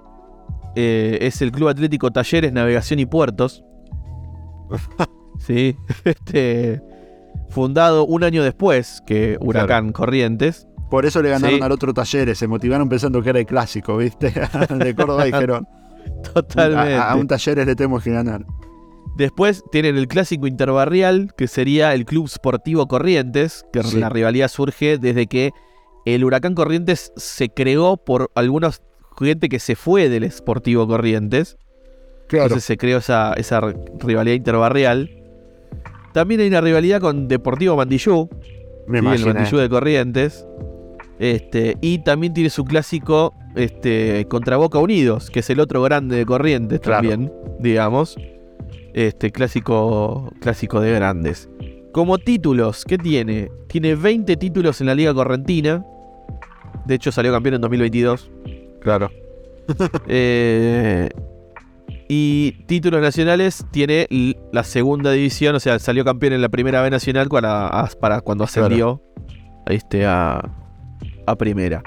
eh, 0.75 1.17
es 1.21 1.41
el 1.41 1.51
Club 1.51 1.69
Atlético 1.69 2.11
Talleres, 2.11 2.53
Navegación 2.53 2.99
y 2.99 3.07
Puertos. 3.07 3.63
sí, 5.39 5.75
este, 6.03 6.83
fundado 7.49 8.05
un 8.05 8.23
año 8.23 8.43
después 8.43 9.01
que 9.07 9.37
Huracán 9.39 9.91
Corrientes. 9.91 10.67
Por 10.91 11.07
eso 11.07 11.23
le 11.23 11.29
ganaron 11.29 11.63
al 11.63 11.71
otro 11.71 11.91
Talleres, 11.91 12.37
se 12.37 12.47
motivaron 12.47 12.89
pensando 12.89 13.23
que 13.23 13.31
era 13.31 13.39
el 13.39 13.47
clásico, 13.47 13.97
¿viste? 13.97 14.31
de 14.69 14.93
Córdoba 14.93 15.25
dijeron. 15.25 15.67
Totalmente. 16.31 16.95
A, 16.95 17.15
un 17.15 17.27
Talleres 17.27 17.65
le 17.65 17.75
tenemos 17.75 18.03
que 18.03 18.11
ganar. 18.11 18.45
Después 19.19 19.65
tienen 19.69 19.97
el 19.97 20.07
clásico 20.07 20.47
interbarrial, 20.47 21.33
que 21.35 21.49
sería 21.49 21.93
el 21.93 22.05
Club 22.05 22.29
Sportivo 22.29 22.87
Corrientes, 22.87 23.65
que 23.73 23.81
la 23.97 24.07
rivalidad 24.07 24.47
surge 24.47 24.97
desde 24.97 25.27
que 25.27 25.51
el 26.05 26.23
Huracán 26.23 26.55
Corrientes 26.55 27.11
se 27.17 27.49
creó 27.49 27.97
por 27.97 28.31
algunos 28.33 28.81
gente 29.19 29.49
que 29.49 29.59
se 29.59 29.75
fue 29.75 30.07
del 30.07 30.31
Sportivo 30.31 30.87
Corrientes. 30.87 31.57
Entonces 32.31 32.63
se 32.63 32.77
creó 32.77 32.99
esa, 32.99 33.35
rivalidad 33.99 34.37
interbarrial. 34.37 35.09
También 36.13 36.39
hay 36.39 36.47
una 36.47 36.61
rivalidad 36.61 37.01
con 37.01 37.27
Deportivo 37.27 37.75
Mandillú, 37.75 38.29
Me 38.87 39.01
sí, 39.01 39.05
el. 39.05 39.33
Mandillú 39.33 39.57
de 39.57 39.67
Corrientes. 39.67 40.47
Este, 41.19 41.75
y 41.81 42.05
también 42.05 42.33
tiene 42.33 42.49
su 42.49 42.63
clásico 42.63 43.33
este, 43.57 44.25
contra 44.29 44.55
Boca 44.55 44.79
Unidos, 44.79 45.29
que 45.29 45.41
es 45.41 45.49
el 45.49 45.59
otro 45.59 45.81
grande 45.81 46.15
de 46.15 46.25
Corrientes 46.25 46.79
Claro. 46.79 47.09
también, 47.09 47.33
digamos. 47.59 48.15
Este 48.93 49.31
clásico, 49.31 50.31
clásico 50.41 50.81
de 50.81 50.93
grandes. 50.93 51.49
Como 51.91 52.17
títulos, 52.17 52.85
¿qué 52.85 52.97
tiene? 52.97 53.51
Tiene 53.67 53.95
20 53.95 54.35
títulos 54.37 54.81
en 54.81 54.87
la 54.87 54.95
Liga 54.95 55.13
Correntina. 55.13 55.85
De 56.85 56.95
hecho, 56.95 57.11
salió 57.11 57.31
campeón 57.31 57.55
en 57.55 57.61
2022. 57.61 58.31
Claro. 58.81 59.11
Eh, 60.07 61.09
y 62.07 62.53
títulos 62.65 63.01
nacionales 63.01 63.63
tiene 63.69 64.07
la 64.51 64.63
segunda 64.63 65.11
división, 65.11 65.53
o 65.53 65.59
sea, 65.59 65.77
salió 65.77 66.03
campeón 66.03 66.33
en 66.33 66.41
la 66.41 66.49
primera 66.49 66.81
B 66.81 66.89
nacional 66.89 67.29
para, 67.29 67.87
para 68.01 68.21
cuando 68.21 68.45
ascendió 68.45 68.99
este, 69.67 70.07
a, 70.07 70.41
a 71.27 71.35
primera. 71.35 71.83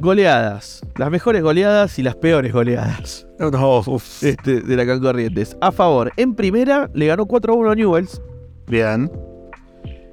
Goleadas. 0.00 0.80
Las 0.96 1.10
mejores 1.10 1.42
goleadas 1.42 1.98
y 1.98 2.02
las 2.02 2.14
peores 2.14 2.52
goleadas 2.52 3.26
No, 3.38 3.78
uf. 3.86 4.22
este, 4.22 4.60
de 4.60 4.76
la 4.76 4.86
Can 4.86 5.00
Corrientes. 5.00 5.56
A 5.60 5.72
favor, 5.72 6.12
en 6.16 6.34
primera 6.34 6.88
le 6.94 7.06
ganó 7.06 7.26
4 7.26 7.52
a 7.52 7.56
1 7.56 7.70
a 7.70 7.74
Newells. 7.74 8.22
Bien. 8.66 9.10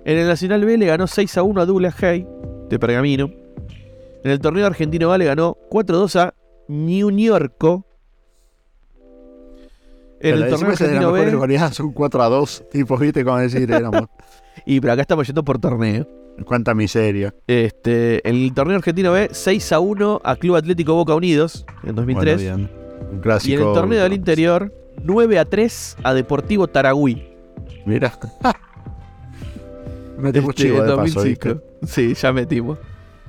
En 0.05 0.17
el 0.17 0.27
Nacional 0.27 0.65
B 0.65 0.77
le 0.77 0.85
ganó 0.87 1.07
6 1.07 1.37
a 1.37 1.43
1 1.43 1.61
a 1.61 1.65
Douglas 1.65 2.01
Hay, 2.03 2.27
de 2.69 2.79
Pergamino. 2.79 3.29
En 4.23 4.31
el 4.31 4.39
torneo 4.39 4.65
argentino 4.65 5.11
A 5.11 5.17
le 5.17 5.25
ganó 5.25 5.57
4 5.69 5.95
a 5.95 5.99
2 5.99 6.15
a 6.15 6.33
New 6.67 7.11
York. 7.11 7.55
En 10.29 10.35
el 10.43 10.49
torneo 10.49 10.69
argentino 10.71 11.11
B. 11.11 11.31
goleadas 11.35 11.75
son 11.75 11.91
4 11.91 12.23
a 12.23 12.29
2. 12.29 12.63
Tipo, 12.71 12.97
viste 12.97 13.23
cómo 13.23 13.37
decir, 13.37 13.71
éramos. 13.71 14.03
Y 14.65 14.79
pero 14.79 14.93
acá 14.93 15.01
estamos 15.01 15.27
yendo 15.27 15.43
por 15.43 15.59
torneo. 15.59 16.07
Cuánta 16.45 16.73
miseria. 16.73 17.33
Este, 17.45 18.27
en 18.27 18.35
el 18.35 18.53
torneo 18.53 18.77
argentino 18.77 19.11
B, 19.11 19.29
6 19.31 19.71
a 19.73 19.79
1 19.79 20.21
a 20.23 20.35
Club 20.37 20.55
Atlético 20.55 20.93
Boca 20.95 21.13
Unidos 21.13 21.65
en 21.83 21.95
2003. 21.95 22.35
Bueno, 22.43 22.57
bien. 22.57 22.71
Un 23.11 23.19
clásico. 23.19 23.51
y 23.51 23.53
en 23.61 23.67
el 23.67 23.73
torneo 23.73 24.03
del 24.03 24.13
interior, 24.13 24.73
9 25.03 25.39
a 25.39 25.45
3 25.45 25.97
a 26.03 26.13
Deportivo 26.13 26.67
Taragüí. 26.67 27.27
Mira. 27.85 28.13
Metimos 30.17 30.49
Este, 30.51 30.63
chivo 30.63 30.75
de 30.83 30.95
paso, 30.95 31.19
2005. 31.19 31.49
¿viste? 31.49 31.61
Sí, 31.87 32.13
ya 32.13 32.31
metimos. 32.33 32.79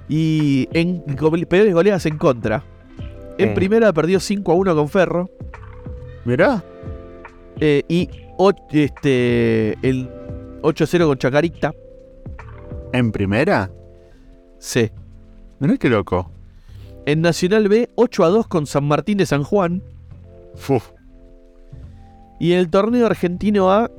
Y 0.09 0.69
en 0.73 1.03
peores 1.49 1.75
goleadas 1.75 2.07
en 2.07 2.17
contra. 2.19 2.63
En 3.39 3.51
Eh. 3.51 3.55
primera 3.55 3.93
perdió 3.93 4.21
5 4.21 4.53
a 4.53 4.55
1 4.55 4.75
con 4.77 4.89
Ferro. 4.89 5.29
Mirá. 6.25 6.63
Eh, 7.61 7.83
y 7.89 8.09
o- 8.39 8.53
este, 8.73 9.73
el 9.87 10.09
8 10.63 10.85
a 10.85 10.87
0 10.87 11.07
con 11.09 11.19
Chacarita. 11.19 11.73
¿En 12.93 13.13
primera? 13.13 13.71
Sí. 14.59 14.91
Mirá 15.59 15.77
qué 15.77 15.89
loco. 15.89 16.31
En 17.07 17.21
Nacional 17.21 17.69
B, 17.69 17.89
8 17.95 18.25
a 18.25 18.29
2 18.29 18.47
con 18.49 18.67
San 18.67 18.85
Martín 18.85 19.19
de 19.19 19.27
San 19.27 19.43
Juan. 19.45 19.83
Uf. 20.69 20.91
Y 22.41 22.53
en 22.53 22.59
el 22.59 22.69
torneo 22.69 23.07
argentino 23.07 23.71
A, 23.71 23.91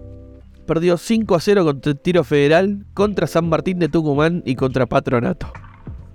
perdió 0.66 0.98
5 0.98 1.36
a 1.36 1.40
0 1.40 1.64
contra 1.66 1.92
el 1.92 2.00
Tiro 2.00 2.24
Federal, 2.24 2.86
contra 2.94 3.26
San 3.28 3.48
Martín 3.50 3.80
de 3.80 3.88
Tucumán 3.90 4.44
y 4.46 4.56
contra 4.56 4.86
Patronato. 4.86 5.48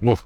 Uf. 0.03 0.23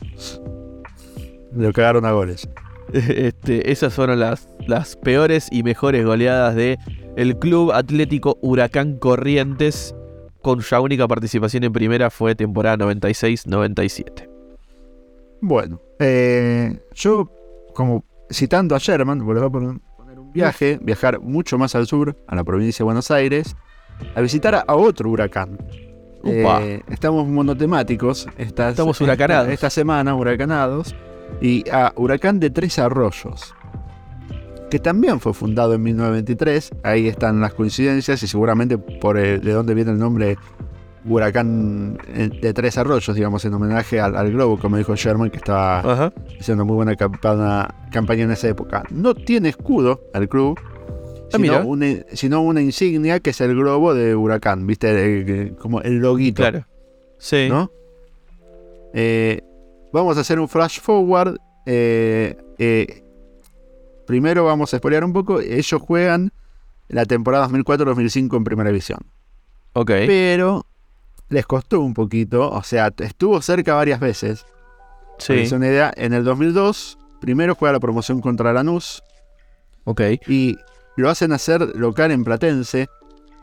Lo 1.54 1.72
cagaron 1.72 2.04
a 2.04 2.12
goles. 2.12 2.48
Este, 2.92 3.72
esas 3.72 3.94
fueron 3.94 4.20
las, 4.20 4.48
las 4.68 4.94
peores 4.94 5.48
y 5.50 5.64
mejores 5.64 6.04
goleadas 6.06 6.54
de 6.54 6.78
el 7.16 7.38
Club 7.38 7.72
Atlético 7.72 8.38
Huracán 8.42 8.98
Corrientes, 8.98 9.94
cuya 10.42 10.80
única 10.80 11.08
participación 11.08 11.64
en 11.64 11.72
primera 11.72 12.10
fue 12.10 12.34
temporada 12.34 12.76
96-97. 12.76 14.28
Bueno, 15.40 15.80
eh, 15.98 16.78
yo, 16.94 17.30
como 17.74 18.04
citando 18.30 18.74
a 18.74 18.78
Sherman, 18.78 19.24
volví 19.24 19.40
a 19.40 19.48
poner 19.48 19.80
un 20.18 20.32
viaje, 20.32 20.78
viajar 20.82 21.20
mucho 21.20 21.58
más 21.58 21.74
al 21.74 21.86
sur, 21.86 22.16
a 22.26 22.36
la 22.36 22.44
provincia 22.44 22.82
de 22.82 22.84
Buenos 22.84 23.10
Aires, 23.10 23.56
a 24.14 24.20
visitar 24.20 24.54
a, 24.54 24.74
otro 24.74 25.10
huracán. 25.10 25.58
Eh, 26.24 26.82
estamos 26.90 27.26
monotemáticos. 27.28 28.26
Estas, 28.36 28.72
Estamos 28.72 29.00
huracanados. 29.00 29.44
Esta, 29.44 29.68
esta 29.68 29.70
semana, 29.70 30.14
huracanados. 30.14 30.94
Y 31.40 31.68
a 31.70 31.92
Huracán 31.96 32.40
de 32.40 32.50
Tres 32.50 32.78
Arroyos, 32.78 33.54
que 34.70 34.78
también 34.78 35.20
fue 35.20 35.32
fundado 35.34 35.74
en 35.74 35.82
1923. 35.82 36.70
Ahí 36.82 37.08
están 37.08 37.40
las 37.40 37.54
coincidencias 37.54 38.22
y 38.22 38.26
seguramente 38.26 38.78
por 38.78 39.16
el- 39.18 39.40
de 39.40 39.52
dónde 39.52 39.74
viene 39.74 39.92
el 39.92 39.98
nombre 39.98 40.36
Huracán 41.08 41.98
eh, 42.08 42.28
de 42.42 42.52
Tres 42.52 42.76
Arroyos, 42.78 43.14
digamos, 43.14 43.44
en 43.44 43.54
homenaje 43.54 44.00
al, 44.00 44.16
al 44.16 44.32
globo, 44.32 44.58
como 44.58 44.76
dijo 44.76 44.96
Sherman, 44.96 45.30
que 45.30 45.36
estaba 45.36 45.78
Ajá. 45.80 46.12
haciendo 46.40 46.64
muy 46.64 46.74
buena 46.74 46.96
campana- 46.96 47.72
campaña 47.92 48.24
en 48.24 48.32
esa 48.32 48.48
época. 48.48 48.82
No 48.90 49.14
tiene 49.14 49.50
escudo 49.50 50.00
al 50.12 50.28
club, 50.28 50.58
Ah, 51.32 51.38
sino, 51.38 51.64
una, 51.66 51.86
sino 52.12 52.40
una 52.42 52.60
insignia 52.60 53.18
que 53.20 53.30
es 53.30 53.40
el 53.40 53.54
globo 53.56 53.94
de 53.94 54.14
Huracán, 54.16 54.66
¿viste? 54.66 54.90
El- 54.90 55.28
el- 55.30 55.56
como 55.56 55.80
el 55.80 55.98
loguito, 55.98 56.42
Claro. 56.42 56.64
Sí. 57.18 57.46
¿no? 57.48 57.70
Eh, 58.94 59.40
vamos 59.92 60.16
a 60.18 60.20
hacer 60.20 60.38
un 60.40 60.48
flash 60.48 60.80
forward. 60.80 61.36
eh, 61.68 62.36
eh, 62.58 63.02
primero 64.06 64.44
vamos 64.44 64.72
a 64.72 64.78
spoilear 64.78 65.04
un 65.04 65.12
poco. 65.12 65.40
Ellos 65.40 65.80
juegan 65.82 66.32
la 66.88 67.04
temporada 67.04 67.48
2004-2005 67.48 68.36
en 68.36 68.44
Primera 68.44 68.70
División. 68.70 69.00
Ok. 69.72 69.90
Pero 70.06 70.66
les 71.28 71.46
costó 71.46 71.80
un 71.80 71.94
poquito. 71.94 72.50
O 72.50 72.62
sea, 72.62 72.92
estuvo 72.98 73.40
cerca 73.42 73.74
varias 73.74 74.00
veces. 74.00 74.46
Sí. 75.18 75.48
una 75.54 75.66
idea, 75.66 75.92
en 75.96 76.12
el 76.12 76.24
2002, 76.24 76.98
primero 77.20 77.54
juega 77.54 77.72
la 77.72 77.80
promoción 77.80 78.20
contra 78.20 78.52
Lanús 78.52 79.02
Ok. 79.84 80.02
y 80.28 80.56
lo 80.96 81.08
hacen 81.08 81.32
hacer 81.32 81.74
local 81.74 82.10
en 82.10 82.22
Platense 82.22 82.88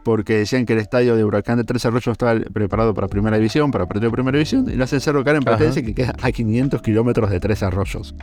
porque 0.03 0.37
decían 0.37 0.65
que 0.65 0.73
el 0.73 0.79
estadio 0.79 1.15
de 1.15 1.23
Huracán 1.23 1.57
de 1.57 1.63
Tres 1.63 1.85
Arroyos 1.85 2.11
estaba 2.11 2.39
preparado 2.51 2.93
para 2.93 3.07
Primera 3.07 3.37
División, 3.37 3.71
para 3.71 3.85
partido 3.87 4.09
de 4.09 4.13
Primera 4.13 4.37
División, 4.37 4.69
y 4.69 4.75
lo 4.75 4.83
hacen 4.83 4.97
hacer 4.97 5.15
local 5.15 5.37
en 5.37 5.43
Platense 5.43 5.83
que 5.83 5.95
queda 5.95 6.13
a 6.21 6.31
500 6.31 6.81
kilómetros 6.81 7.29
de 7.29 7.39
Tres 7.39 7.63
Arroyos. 7.63 8.13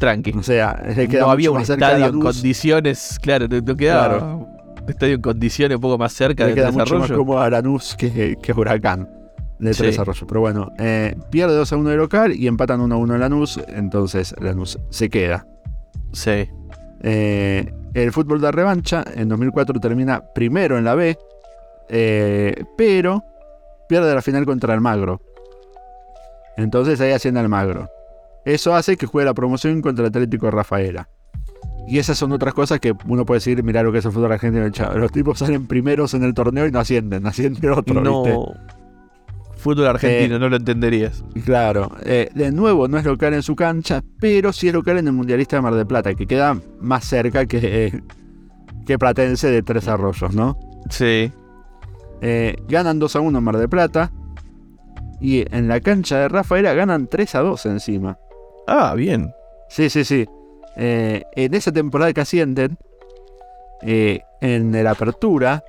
Tranqui. 0.00 0.32
O 0.36 0.42
sea, 0.42 0.82
No 1.20 1.30
había 1.30 1.50
un 1.52 1.60
estadio 1.60 2.06
en 2.06 2.20
condiciones. 2.20 3.18
Claro, 3.22 3.46
no, 3.48 3.60
no 3.60 3.76
quedaba 3.76 4.08
Claro. 4.18 4.48
un 4.82 4.88
estadio 4.90 5.14
en 5.14 5.20
condiciones 5.22 5.76
un 5.76 5.82
poco 5.82 5.98
más 5.98 6.12
cerca 6.12 6.46
de 6.46 6.54
queda 6.54 6.72
mucho 6.72 6.78
más 6.78 6.88
desarrollo. 7.02 7.16
cómodo 7.18 7.38
a 7.40 7.50
Lanús 7.50 7.94
que, 7.96 8.36
que 8.42 8.52
Huracán 8.52 9.08
de 9.60 9.74
Sí. 9.74 9.82
Tres 9.82 9.98
Arroyos. 9.98 10.24
Pero 10.26 10.40
bueno, 10.40 10.72
eh, 10.78 11.14
pierde 11.30 11.54
2 11.54 11.72
a 11.72 11.76
1 11.76 11.90
de 11.90 11.96
local 11.96 12.32
y 12.34 12.46
empatan 12.48 12.80
1 12.80 12.94
a 12.94 12.98
1 12.98 13.14
en 13.14 13.20
Lanús, 13.20 13.60
entonces 13.68 14.34
Lanús 14.40 14.78
se 14.88 15.08
queda. 15.10 15.46
Sí. 16.12 16.48
Eh, 17.02 17.72
el 17.94 18.10
fútbol 18.12 18.40
de 18.40 18.50
revancha 18.52 19.04
en 19.14 19.28
2004 19.28 19.78
termina 19.80 20.22
primero 20.34 20.78
en 20.78 20.84
la 20.84 20.94
B, 20.94 21.16
eh, 21.90 22.54
pero 22.78 23.22
pierde 23.88 24.14
la 24.14 24.22
final 24.22 24.46
contra 24.46 24.72
Almagro. 24.72 25.20
Entonces 26.56 27.00
ahí 27.00 27.12
asciende 27.12 27.40
Almagro. 27.40 27.88
Eso 28.44 28.74
hace 28.74 28.96
que 28.96 29.06
juegue 29.06 29.26
la 29.26 29.34
promoción 29.34 29.82
contra 29.82 30.04
el 30.04 30.08
Atlético 30.08 30.46
de 30.46 30.52
Rafaela. 30.52 31.08
Y 31.86 31.98
esas 31.98 32.18
son 32.18 32.32
otras 32.32 32.54
cosas 32.54 32.78
que 32.78 32.94
uno 33.06 33.26
puede 33.26 33.38
decir, 33.38 33.62
mirar 33.62 33.84
lo 33.84 33.92
que 33.92 33.98
es 33.98 34.04
el 34.04 34.12
fútbol 34.12 34.32
argentino. 34.32 34.70
Los 34.94 35.12
tipos 35.12 35.38
salen 35.38 35.66
primeros 35.66 36.14
en 36.14 36.22
el 36.22 36.34
torneo 36.34 36.66
y 36.66 36.70
no 36.70 36.78
ascienden, 36.78 37.26
asciende 37.26 37.68
otro, 37.70 38.00
no. 38.00 38.22
¿viste? 38.22 38.40
Fútbol 39.56 39.88
argentino, 39.88 40.38
no 40.38 40.48
lo 40.48 40.56
entenderías. 40.56 41.22
Claro, 41.44 41.90
eh, 42.04 42.30
de 42.34 42.50
nuevo 42.50 42.88
no 42.88 42.96
es 42.96 43.04
local 43.04 43.34
en 43.34 43.42
su 43.42 43.54
cancha, 43.54 44.02
pero 44.18 44.52
sí 44.54 44.68
es 44.68 44.74
local 44.74 44.96
en 44.98 45.06
el 45.08 45.12
Mundialista 45.12 45.56
de 45.56 45.62
Mar 45.62 45.74
del 45.74 45.86
Plata, 45.86 46.14
que 46.14 46.26
queda 46.26 46.58
más 46.80 47.04
cerca 47.04 47.44
que, 47.44 47.58
eh, 47.62 48.02
que 48.86 48.98
Platense 48.98 49.50
de 49.50 49.62
Tres 49.62 49.86
Arroyos, 49.86 50.34
¿no? 50.34 50.58
Sí. 50.88 51.30
Eh, 52.22 52.56
ganan 52.68 52.98
2 52.98 53.16
a 53.16 53.20
1 53.20 53.38
en 53.38 53.44
Mar 53.44 53.58
del 53.58 53.68
Plata 53.68 54.10
y 55.20 55.44
en 55.54 55.68
la 55.68 55.80
cancha 55.80 56.18
de 56.18 56.28
Rafaela 56.28 56.72
ganan 56.72 57.06
3 57.06 57.34
a 57.34 57.40
2 57.40 57.66
encima. 57.66 58.16
Ah, 58.72 58.94
bien. 58.94 59.34
Sí, 59.68 59.90
sí, 59.90 60.04
sí. 60.04 60.26
Eh, 60.76 61.24
en 61.34 61.54
esa 61.54 61.72
temporada 61.72 62.12
que 62.12 62.20
ascienden, 62.20 62.78
eh, 63.82 64.20
en 64.40 64.72
la 64.84 64.92
apertura, 64.92 65.64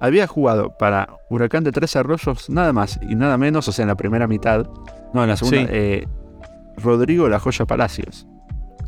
había 0.00 0.26
jugado 0.26 0.76
para 0.76 1.08
Huracán 1.30 1.62
de 1.64 1.70
Tres 1.70 1.94
Arroyos 1.96 2.50
nada 2.50 2.72
más 2.72 2.98
y 3.08 3.14
nada 3.14 3.38
menos, 3.38 3.68
o 3.68 3.72
sea, 3.72 3.84
en 3.84 3.88
la 3.88 3.94
primera 3.94 4.26
mitad, 4.26 4.66
no, 5.12 5.22
en 5.22 5.28
la 5.30 5.36
segunda, 5.36 5.60
Sí. 5.60 5.66
eh, 5.70 6.06
Rodrigo 6.76 7.28
La 7.28 7.38
Joya 7.38 7.64
Palacios. 7.64 8.26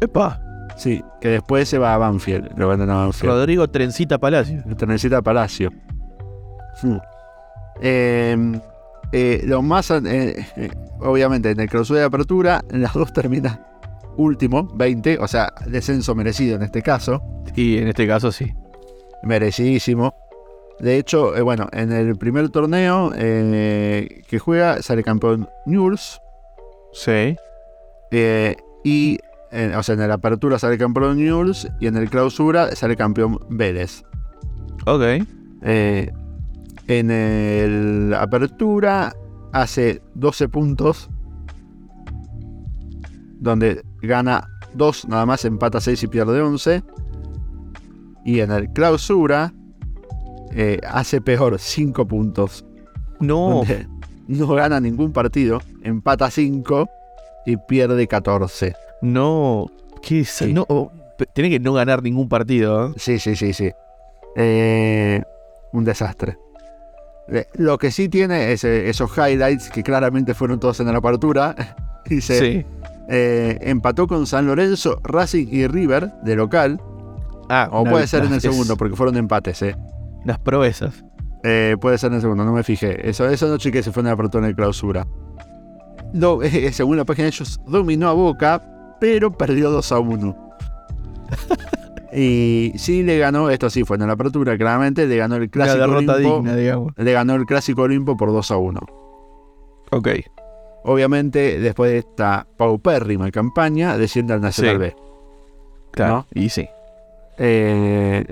Epa. 0.00 0.40
Sí, 0.76 1.02
que 1.20 1.28
después 1.28 1.68
se 1.68 1.78
va 1.78 1.94
a 1.94 1.98
Banfield, 1.98 2.58
lo 2.58 2.68
venden 2.68 2.90
a 2.90 2.96
Banfield. 2.96 3.32
Rodrigo 3.32 3.68
Trencita 3.70 4.18
Palacio. 4.18 4.62
Necesita 4.66 5.22
Palacio. 5.22 5.70
Hmm. 6.82 6.96
Eh, 7.80 8.60
eh, 9.12 9.42
lo 9.44 9.62
más, 9.62 9.90
eh, 9.90 10.46
eh, 10.56 10.70
obviamente, 11.00 11.50
en 11.50 11.60
el 11.60 11.68
clausura 11.68 12.00
de 12.00 12.06
apertura, 12.06 12.62
en 12.70 12.82
las 12.82 12.94
dos 12.94 13.12
termina 13.12 13.60
último, 14.16 14.68
20, 14.74 15.18
o 15.18 15.28
sea, 15.28 15.52
descenso 15.66 16.14
merecido 16.14 16.56
en 16.56 16.62
este 16.62 16.82
caso, 16.82 17.22
Y 17.54 17.78
en 17.78 17.88
este 17.88 18.06
caso 18.06 18.32
sí. 18.32 18.52
merecidísimo. 19.22 20.14
De 20.80 20.96
hecho, 20.98 21.36
eh, 21.36 21.40
bueno, 21.42 21.68
en 21.72 21.92
el 21.92 22.16
primer 22.16 22.48
torneo 22.50 23.10
que 23.12 24.38
juega 24.38 24.82
sale 24.82 25.02
campeón 25.02 25.48
Newell's. 25.66 26.20
Sí. 26.92 27.36
y, 28.84 29.18
en- 29.52 29.74
o 29.74 29.82
sea, 29.82 29.94
en 29.94 30.06
la 30.08 30.14
apertura 30.14 30.58
sale 30.58 30.78
campeón 30.78 31.18
Newell's 31.18 31.68
y 31.80 31.86
en 31.86 31.96
el 31.96 32.08
clausura 32.10 32.74
sale 32.76 32.96
campeón 32.96 33.38
Vélez. 33.48 34.02
Ok. 34.86 35.02
Eh, 35.62 36.12
en 36.88 37.10
el 37.10 38.14
apertura 38.14 39.14
hace 39.52 40.02
12 40.14 40.48
puntos, 40.48 41.10
donde 43.40 43.82
gana 44.02 44.48
2 44.74 45.08
nada 45.08 45.26
más, 45.26 45.44
empata 45.44 45.80
6 45.80 46.02
y 46.04 46.06
pierde 46.08 46.40
11. 46.40 46.82
Y 48.24 48.40
en 48.40 48.50
el 48.50 48.70
clausura 48.70 49.52
eh, 50.52 50.80
hace 50.88 51.20
peor, 51.20 51.58
5 51.58 52.06
puntos, 52.06 52.64
No. 53.20 53.50
donde 53.66 53.86
no 54.26 54.48
gana 54.48 54.80
ningún 54.80 55.12
partido, 55.12 55.60
empata 55.82 56.30
5 56.30 56.88
y 57.46 57.56
pierde 57.56 58.06
14. 58.06 58.74
No. 59.02 59.66
¿Qué 60.02 60.20
es? 60.20 60.30
Sí. 60.30 60.52
No. 60.52 60.64
oh, 60.68 60.90
tiene 61.34 61.50
que 61.50 61.60
no 61.60 61.72
ganar 61.72 62.02
ningún 62.02 62.28
partido. 62.28 62.88
¿eh? 62.88 62.92
Sí, 62.96 63.18
sí, 63.18 63.36
sí, 63.36 63.52
sí. 63.52 63.70
Eh, 64.36 65.22
un 65.72 65.84
desastre. 65.84 66.36
Eh, 67.28 67.46
Lo 67.54 67.78
que 67.78 67.90
sí 67.90 68.08
tiene 68.08 68.52
es 68.52 68.64
eh, 68.64 68.88
esos 68.88 69.10
highlights 69.16 69.68
que 69.70 69.82
claramente 69.82 70.34
fueron 70.34 70.60
todos 70.60 70.78
en 70.80 70.86
la 70.86 70.98
apertura. 70.98 71.54
Dice, 72.06 72.38
Sí. 72.38 72.66
eh, 73.08 73.58
empató 73.62 74.06
con 74.06 74.26
San 74.26 74.46
Lorenzo, 74.46 75.00
Racing 75.02 75.48
y 75.50 75.66
River 75.66 76.12
de 76.22 76.36
local. 76.36 76.80
Ah, 77.48 77.68
O 77.72 77.84
puede 77.84 78.06
ser 78.06 78.24
en 78.24 78.32
el 78.34 78.40
segundo, 78.40 78.76
porque 78.76 78.96
fueron 78.96 79.16
empates. 79.16 79.62
Eh. 79.62 79.76
Las 80.24 80.38
proezas. 80.38 81.04
Eh, 81.44 81.76
puede 81.80 81.98
ser 81.98 82.08
en 82.10 82.16
el 82.16 82.20
segundo, 82.20 82.44
no 82.44 82.52
me 82.52 82.62
fijé. 82.64 83.08
Eso, 83.08 83.28
eso 83.28 83.46
no 83.48 83.56
chequé 83.58 83.82
si 83.82 83.90
fue 83.92 84.00
en 84.00 84.06
la 84.06 84.12
apertura 84.12 84.44
en 84.44 84.50
el 84.50 84.56
clausura. 84.56 85.06
No, 86.12 86.42
eh, 86.44 86.72
según 86.72 86.96
la 86.96 87.04
página 87.04 87.24
de 87.24 87.28
ellos, 87.30 87.60
dominó 87.66 88.08
a 88.08 88.12
Boca, 88.12 88.62
pero 89.00 89.30
perdió 89.36 89.70
2 89.70 89.92
a 89.92 89.98
1. 90.00 90.36
y 92.16 92.72
sí 92.76 93.02
le 93.02 93.18
ganó, 93.18 93.50
esto 93.50 93.68
sí 93.68 93.84
fue 93.84 93.96
en 93.98 94.06
la 94.06 94.14
apertura, 94.14 94.56
claramente, 94.56 95.06
le 95.06 95.16
ganó 95.16 95.36
el 95.36 95.50
clásico 95.50 95.78
derrota 95.80 96.14
Olimpo, 96.14 96.36
digna, 96.36 96.56
digamos. 96.56 96.92
le 96.96 97.12
ganó 97.12 97.34
el 97.34 97.44
clásico 97.44 97.82
Olimpo 97.82 98.16
por 98.16 98.32
2 98.32 98.50
a 98.50 98.56
1. 98.56 98.80
Ok. 99.90 100.08
Obviamente, 100.84 101.58
después 101.60 101.90
de 101.90 101.98
esta 101.98 102.46
paupérrima 102.56 103.30
campaña, 103.30 103.98
desciende 103.98 104.34
al 104.34 104.40
Nacional 104.40 104.74
Sí. 104.76 104.78
B. 104.80 104.96
Claro. 105.90 106.26
Y 106.32 106.48
sí. 106.48 106.68
Eh, 107.38 108.24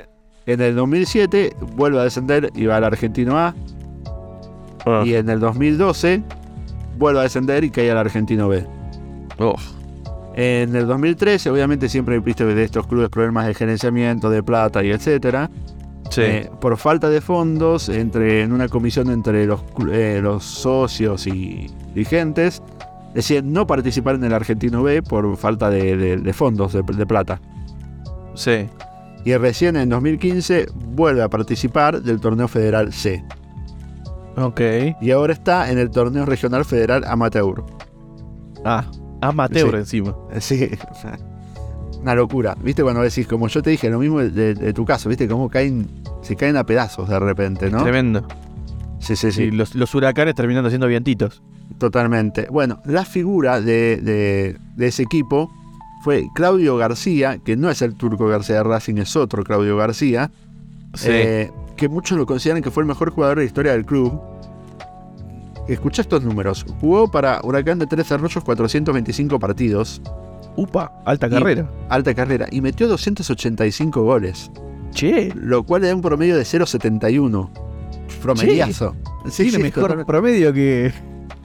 en 0.46 0.60
el 0.60 0.74
2007 0.76 1.54
vuelve 1.74 2.00
a 2.00 2.04
descender 2.04 2.50
y 2.54 2.66
va 2.66 2.76
al 2.76 2.84
Argentino 2.84 3.38
A. 3.38 3.54
Ah. 4.86 5.02
Y 5.04 5.14
en 5.14 5.28
el 5.28 5.40
2012 5.40 6.22
vuelve 6.98 7.20
a 7.20 7.22
descender 7.24 7.64
y 7.64 7.70
cae 7.70 7.90
al 7.90 7.98
Argentino 7.98 8.48
B. 8.48 8.66
Oh, 9.38 9.56
En 10.36 10.74
el 10.74 10.86
2013, 10.86 11.48
obviamente 11.50 11.88
siempre 11.88 12.18
viste 12.18 12.44
de 12.44 12.64
estos 12.64 12.86
clubes 12.86 13.08
problemas 13.08 13.46
de 13.46 13.54
gerenciamiento, 13.54 14.30
de 14.30 14.42
plata 14.42 14.82
y 14.82 14.90
etcétera. 14.90 15.48
sí. 16.10 16.22
Eh, 16.22 16.50
por 16.60 16.76
falta 16.76 17.08
de 17.08 17.20
fondos, 17.20 17.88
entre, 17.88 18.42
en 18.42 18.52
una 18.52 18.68
comisión 18.68 19.10
entre 19.10 19.46
los, 19.46 19.60
eh, 19.92 20.18
los 20.22 20.44
socios 20.44 21.26
y 21.28 21.68
dirigentes, 21.94 22.62
deciden 23.14 23.52
no 23.52 23.66
participar 23.66 24.16
en 24.16 24.24
el 24.24 24.32
Argentino 24.34 24.82
B 24.82 25.02
por 25.02 25.36
falta 25.36 25.70
de, 25.70 25.96
de- 25.96 26.16
de 26.16 26.32
fondos, 26.32 26.72
de, 26.72 26.82
de 26.82 27.06
plata. 27.06 27.40
sí. 28.34 28.68
Y 29.26 29.34
recién 29.38 29.76
en 29.76 29.88
2015 29.88 30.66
vuelve 30.90 31.22
a 31.22 31.30
participar 31.30 32.02
del 32.02 32.20
torneo 32.20 32.46
federal 32.46 32.92
C. 32.92 33.24
Ok. 34.36 34.60
Y 35.00 35.12
ahora 35.12 35.32
está 35.32 35.70
en 35.70 35.78
el 35.78 35.88
torneo 35.90 36.26
regional 36.26 36.66
federal 36.66 37.04
amateur. 37.06 37.64
Ah, 38.66 38.84
amateur 39.28 39.70
Sí. 39.70 39.76
encima. 39.76 40.14
Sí, 40.40 40.70
una 42.00 42.14
locura. 42.14 42.56
¿Viste 42.62 42.82
cuando 42.82 43.02
decís, 43.02 43.26
como 43.26 43.48
yo 43.48 43.62
te 43.62 43.70
dije, 43.70 43.88
lo 43.90 43.98
mismo 43.98 44.20
de, 44.20 44.54
de 44.54 44.72
tu 44.72 44.84
caso, 44.84 45.08
¿viste? 45.08 45.26
Cómo 45.28 45.48
caen, 45.48 45.88
se 46.22 46.36
caen 46.36 46.56
a 46.56 46.64
pedazos 46.64 47.08
de 47.08 47.18
repente, 47.18 47.70
¿no? 47.70 47.82
Tremendo. 47.82 48.26
Sí, 48.98 49.16
sí, 49.16 49.30
Sí, 49.32 49.32
sí, 49.32 49.50
los, 49.50 49.74
los 49.74 49.94
huracanes 49.94 50.34
terminando 50.34 50.68
siendo 50.70 50.86
vientitos. 50.86 51.42
totalmente. 51.78 52.46
Bueno, 52.50 52.80
la 52.84 53.04
figura 53.04 53.60
de, 53.60 53.96
de- 53.96 54.56
de 54.76 54.86
ese 54.86 55.02
equipo 55.02 55.50
fue 56.02 56.24
Claudio 56.34 56.76
García, 56.76 57.38
que 57.38 57.56
no 57.56 57.70
es 57.70 57.80
el 57.82 57.94
turco 57.94 58.26
García 58.28 58.56
de 58.56 58.62
Racing, 58.64 58.96
es 58.98 59.16
otro 59.16 59.42
Claudio 59.44 59.76
García, 59.76 60.30
Sí. 60.94 61.08
eh, 61.10 61.50
que 61.76 61.88
muchos 61.88 62.16
lo 62.18 62.26
consideran 62.26 62.62
que 62.62 62.70
fue 62.70 62.82
el 62.82 62.86
mejor 62.86 63.10
jugador 63.10 63.38
de 63.38 63.44
la 63.44 63.46
historia 63.46 63.72
del 63.72 63.84
club. 63.86 64.20
Escucha 65.68 66.02
estos 66.02 66.22
números. 66.22 66.64
Jugó 66.80 67.10
para 67.10 67.40
Huracán 67.42 67.78
de 67.78 67.86
Tres 67.86 68.10
Arroyos 68.12 68.44
425 68.44 69.38
partidos, 69.38 70.02
Upa, 70.56 70.92
alta 71.04 71.26
y- 71.26 71.30
carrera. 71.30 71.70
alta 71.88 72.14
carrera, 72.14 72.46
y 72.50 72.60
metió 72.60 72.86
285 72.88 74.02
goles. 74.02 74.50
Che, 74.92 75.32
lo 75.34 75.62
cual 75.64 75.82
le 75.82 75.88
da 75.88 75.94
un 75.94 76.02
promedio 76.02 76.36
de 76.36 76.44
0.71. 76.44 77.50
Promediazo. 78.22 78.94
Sí, 79.28 79.44
tiene 79.44 79.56
sí, 79.58 79.62
mejor 79.62 79.82
totalmente. 79.84 80.06
promedio 80.06 80.52
que. 80.52 80.92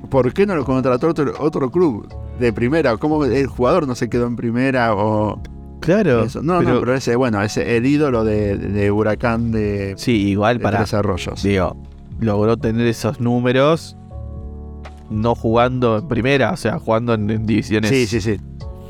¿Por 0.10 0.34
qué 0.34 0.46
no 0.46 0.56
lo 0.56 0.66
contrató 0.66 1.08
otro, 1.08 1.34
otro 1.40 1.72
club 1.72 2.08
de 2.40 2.54
primera? 2.54 2.96
¿Cómo 2.98 3.24
el 3.26 3.48
jugador 3.48 3.88
no 3.88 3.96
se 3.96 4.10
quedó 4.10 4.28
en 4.28 4.36
primera 4.36 4.94
o 4.96 5.42
Claro. 5.82 6.24
eso? 6.24 6.42
No, 6.42 6.60
pero- 6.60 6.74
no, 6.76 6.80
pero 6.80 6.96
ese, 6.96 7.16
bueno, 7.16 7.42
ese 7.42 7.78
el 7.78 7.86
ídolo 7.86 8.24
de, 8.24 8.58
de 8.58 8.92
Huracán 8.92 9.52
de, 9.52 9.94
Sí, 9.98 10.28
igual 10.30 10.58
de 10.58 10.64
para. 10.64 10.78
Tres 10.80 10.94
Arroyos. 10.94 11.42
Digo, 11.44 11.76
logró 12.20 12.58
tener 12.58 12.86
esos 12.88 13.20
números 13.20 13.98
no 15.10 15.36
jugando 15.36 15.98
en 15.98 16.08
primera, 16.08 16.52
o 16.52 16.58
sea, 16.58 16.80
jugando 16.80 17.13
en, 17.13 17.30
en 17.30 17.45
divisiones. 17.45 17.89
Sí, 17.89 18.08
sí, 18.08 18.22
sí. 18.22 18.38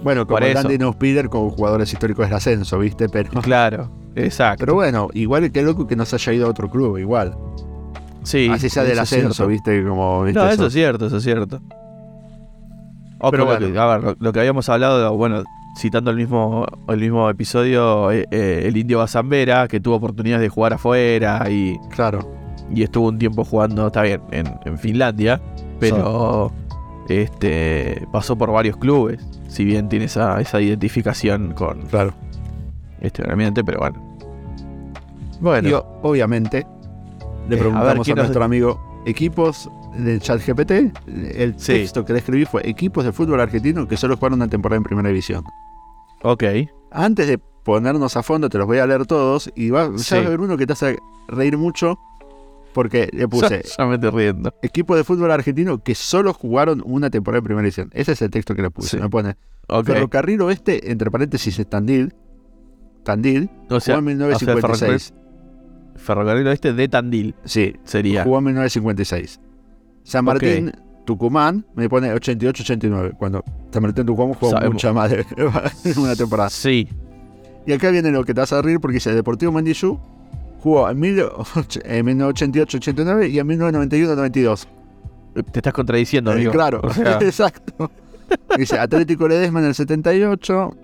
Bueno, 0.03 0.25
como 0.25 0.39
el. 0.39 0.55
Andy 0.57 0.77
Neuspieler 0.77 1.29
con 1.29 1.49
jugadores 1.49 1.91
históricos 1.91 2.25
del 2.27 2.35
ascenso, 2.35 2.79
¿viste? 2.79 3.09
Pero, 3.09 3.29
Claro, 3.41 3.89
exacto. 4.15 4.61
pero 4.61 4.75
bueno, 4.75 5.09
igual 5.13 5.51
que 5.51 5.61
loco 5.61 5.87
que 5.87 5.95
no 5.95 6.05
se 6.05 6.15
haya 6.15 6.33
ido 6.33 6.47
a 6.47 6.49
otro 6.49 6.69
club, 6.69 6.97
igual. 6.97 7.35
sí, 8.23 8.47
Así 8.51 8.69
sea 8.69 8.83
del 8.83 8.99
ascenso, 8.99 9.33
cierto. 9.33 9.47
¿viste? 9.47 9.83
Como, 9.83 10.23
¿viste 10.23 10.39
No, 10.39 10.45
eso? 10.45 10.53
eso 10.53 10.65
es 10.67 10.73
cierto, 10.73 11.05
eso 11.07 11.17
es 11.17 11.23
cierto. 11.23 11.61
O 13.21 13.31
Pero 13.31 13.45
bueno. 13.45 13.71
que- 13.73 13.77
a 13.77 13.85
ver, 13.85 14.03
lo, 14.03 14.15
lo 14.19 14.31
que 14.33 14.39
habíamos 14.39 14.69
hablado, 14.69 15.15
bueno, 15.17 15.43
citando 15.77 16.09
el 16.11 16.17
mismo, 16.17 16.65
el 16.87 16.99
mismo 16.99 17.29
episodio, 17.29 18.11
eh, 18.11 18.25
eh, 18.31 18.63
el 18.65 18.77
Indio 18.77 18.99
Bazambera, 18.99 19.67
que 19.67 19.79
tuvo 19.81 19.95
oportunidades 19.95 20.41
de 20.41 20.49
jugar 20.49 20.73
afuera 20.73 21.45
y, 21.49 21.77
Claro. 21.89 22.19
y 22.73 22.83
estuvo 22.83 23.09
un 23.09 23.19
tiempo 23.19 23.43
jugando, 23.43 23.87
está 23.87 24.01
bien, 24.03 24.21
en, 24.31 24.47
en 24.63 24.77
Finlandia, 24.79 25.41
pero 25.79 26.51
este 27.07 28.07
pasó 28.11 28.37
por 28.37 28.51
varios 28.51 28.77
clubes, 28.77 29.19
si 29.47 29.63
bien 29.65 29.89
tiene 29.89 30.05
esa, 30.05 30.39
esa 30.41 30.61
identificación 30.61 31.53
con 31.53 31.81
Claro. 31.83 32.13
este 33.01 33.29
ambiente, 33.31 33.63
pero 33.63 33.79
bueno. 33.79 34.17
Bueno, 35.41 35.69
Y 35.69 35.73
o- 35.73 35.85
obviamente 36.03 36.65
le 37.47 37.55
Eh, 37.55 37.59
a 37.59 37.61
preguntamos 37.61 37.83
ver, 37.93 37.99
a, 37.99 38.03
¿quién 38.03 38.15
nos- 38.17 38.25
nuestro 38.25 38.43
amigo 38.43 39.01
equipos 39.05 39.69
del 39.97 40.19
chat 40.19 40.39
GPT. 40.45 40.91
El 41.07 41.55
Sí. 41.57 41.73
texto 41.73 42.05
que 42.05 42.13
le 42.13 42.19
escribí 42.19 42.45
fue 42.45 42.67
equipos 42.69 43.03
de 43.05 43.11
fútbol 43.11 43.39
argentino 43.39 43.87
que 43.87 43.97
solo 43.97 44.17
jugaron 44.17 44.39
una 44.39 44.47
temporada 44.47 44.77
en 44.77 44.83
primera 44.83 45.07
división. 45.09 45.43
ok. 46.21 46.43
Antes 46.91 47.27
de 47.27 47.37
ponernos 47.37 48.17
a 48.17 48.23
fondo, 48.23 48.49
te 48.49 48.57
los 48.57 48.67
voy 48.67 48.79
a 48.79 48.85
leer 48.87 49.05
todos 49.05 49.51
y 49.55 49.69
va, 49.69 49.89
ya 49.91 49.97
Sí. 49.97 50.15
va 50.15 50.21
a 50.21 50.25
haber 50.25 50.41
uno 50.41 50.57
que 50.57 50.65
te 50.67 50.73
hace 50.73 50.97
reír 51.27 51.57
mucho 51.57 51.97
porque 52.73 53.09
le 53.13 53.27
puse 53.27 53.63
Ya, 53.65 53.75
ya 53.77 53.85
me 53.85 53.95
estoy 53.95 54.09
riendo. 54.11 54.53
equipos 54.61 54.97
de 54.97 55.03
fútbol 55.03 55.31
argentino 55.31 55.83
que 55.83 55.95
solo 55.95 56.33
jugaron 56.33 56.81
una 56.85 57.09
temporada 57.09 57.39
en 57.39 57.43
primera 57.45 57.63
división. 57.63 57.89
Ese 57.93 58.11
es 58.13 58.21
el 58.21 58.29
texto 58.29 58.55
que 58.55 58.61
le 58.61 58.69
puse. 58.71 58.97
Sí. 58.97 58.97
Me 59.01 59.09
pone 59.09 59.35
Ok. 59.67 59.85
Ferrocarril 59.87 60.41
Oeste, 60.41 60.91
entre 60.91 61.11
paréntesis, 61.11 61.57
es 61.59 61.69
Tandil. 61.69 62.13
Tandil, 63.03 63.49
O 63.69 63.79
sea, 63.79 63.95
jugó 63.97 64.09
en 64.09 64.21
o 64.21 64.25
sea, 64.37 64.55
1956. 64.55 65.13
Ferrocarril 65.95 66.47
Oeste 66.47 66.73
de 66.73 66.87
Tandil 66.87 67.35
sí, 67.45 67.75
sería. 67.83 68.23
Jugó 68.23 68.39
en 68.39 68.45
1956. 68.45 69.39
San 70.03 70.25
Martín, 70.25 70.71
Tucumán, 71.05 71.65
me 71.75 71.87
pone 71.89 72.13
88-89. 72.13 73.15
Cuando 73.17 73.43
San 73.71 73.81
Martín 73.83 74.05
Tucumán 74.05 74.33
jugó 74.33 74.51
Sabemos. 74.51 74.73
mucha 74.73 74.93
más 74.93 75.11
de 75.11 75.25
una 75.97 76.15
temporada. 76.15 76.49
Sí. 76.49 76.87
Y 77.65 77.73
acá 77.73 77.89
viene 77.91 78.09
lo 78.11 78.23
que 78.23 78.33
te 78.33 78.39
vas 78.41 78.51
a 78.53 78.61
reír 78.61 78.79
porque 78.79 78.95
dice 78.95 79.13
Deportivo 79.13 79.51
Mandillú 79.51 79.99
jugó 80.59 80.89
en 80.89 80.99
18- 81.01 81.81
en 81.85 82.05
1988-89 82.19 83.29
y 83.29 83.39
en 83.39 83.47
1991-92. 83.47 84.67
Te 85.51 85.59
estás 85.59 85.73
contradiciendo, 85.73 86.31
Eh, 86.31 86.35
amigo. 86.35 86.51
claro, 86.51 86.81
O 86.83 86.93
sea, 86.93 87.17
exacto. 87.21 87.91
Dice 88.57 88.77
Atlético 88.77 89.27
Ledesma 89.27 89.59
en 89.59 89.65
el 89.67 89.75
78, 89.75 90.75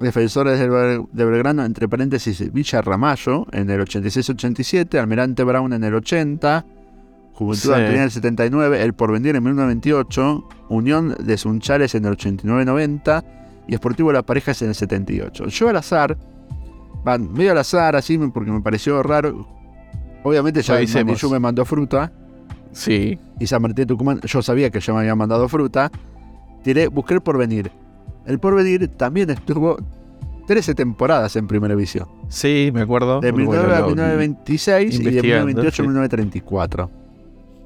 Defensores 0.00 0.58
de 0.58 1.24
Belgrano, 1.24 1.64
entre 1.64 1.88
paréntesis, 1.88 2.52
Villa 2.52 2.82
Ramallo 2.82 3.46
en 3.52 3.70
el 3.70 3.80
86-87, 3.80 4.98
Almirante 4.98 5.44
Brown 5.44 5.72
en 5.72 5.84
el 5.84 5.94
80, 5.94 6.64
Juventud 7.32 7.74
Sí. 7.74 7.80
En 7.80 8.00
el 8.00 8.10
79, 8.10 8.82
El 8.82 8.92
Porvenir 8.94 9.36
en 9.36 9.42
1998, 9.42 10.48
Unión 10.68 11.14
de 11.18 11.36
Sunchales 11.36 11.94
en 11.94 12.04
el 12.06 12.16
89-90 12.16 13.24
y 13.68 13.74
Esportivo 13.74 14.12
Las 14.12 14.24
Parejas 14.24 14.60
en 14.62 14.68
el 14.68 14.74
78. 14.74 15.46
Yo 15.48 15.68
al 15.68 15.76
azar, 15.76 16.16
van 17.04 17.32
medio 17.32 17.52
al 17.52 17.58
azar 17.58 17.96
así 17.96 18.16
porque 18.18 18.50
me 18.50 18.60
pareció 18.60 19.02
raro, 19.02 19.46
Obviamente 20.22 20.62
ya. 20.62 20.74
Mandillú 20.74 21.30
me 21.30 21.38
mandó 21.38 21.64
fruta 21.66 22.10
Sí. 22.72 23.18
y 23.38 23.46
San 23.46 23.60
Martín 23.60 23.76
de 23.82 23.86
Tucumán, 23.86 24.20
yo 24.22 24.40
sabía 24.42 24.70
que 24.70 24.80
ya 24.80 24.92
me 24.94 25.00
habían 25.00 25.18
mandado 25.18 25.48
fruta. 25.48 25.90
Tiré, 26.62 26.88
busqué 26.88 27.12
el 27.14 27.20
porvenir. 27.20 27.70
El 28.26 28.38
porvenir 28.38 28.88
también 28.88 29.28
estuvo 29.28 29.76
13 30.46 30.74
temporadas 30.74 31.36
en 31.36 31.46
primera 31.46 31.74
división. 31.74 32.08
Sí, 32.28 32.70
me 32.72 32.80
acuerdo. 32.80 33.20
De 33.20 33.32
Bueno, 33.32 33.50
19 33.50 33.74
a 33.74 33.80
lo- 33.80 33.86
1926 33.88 34.94
y 34.94 34.98
de 34.98 35.04
investigando, 35.10 35.46
1928 35.46 35.68
a 35.68 35.76
sí. 35.76 35.82
1934. 35.88 36.90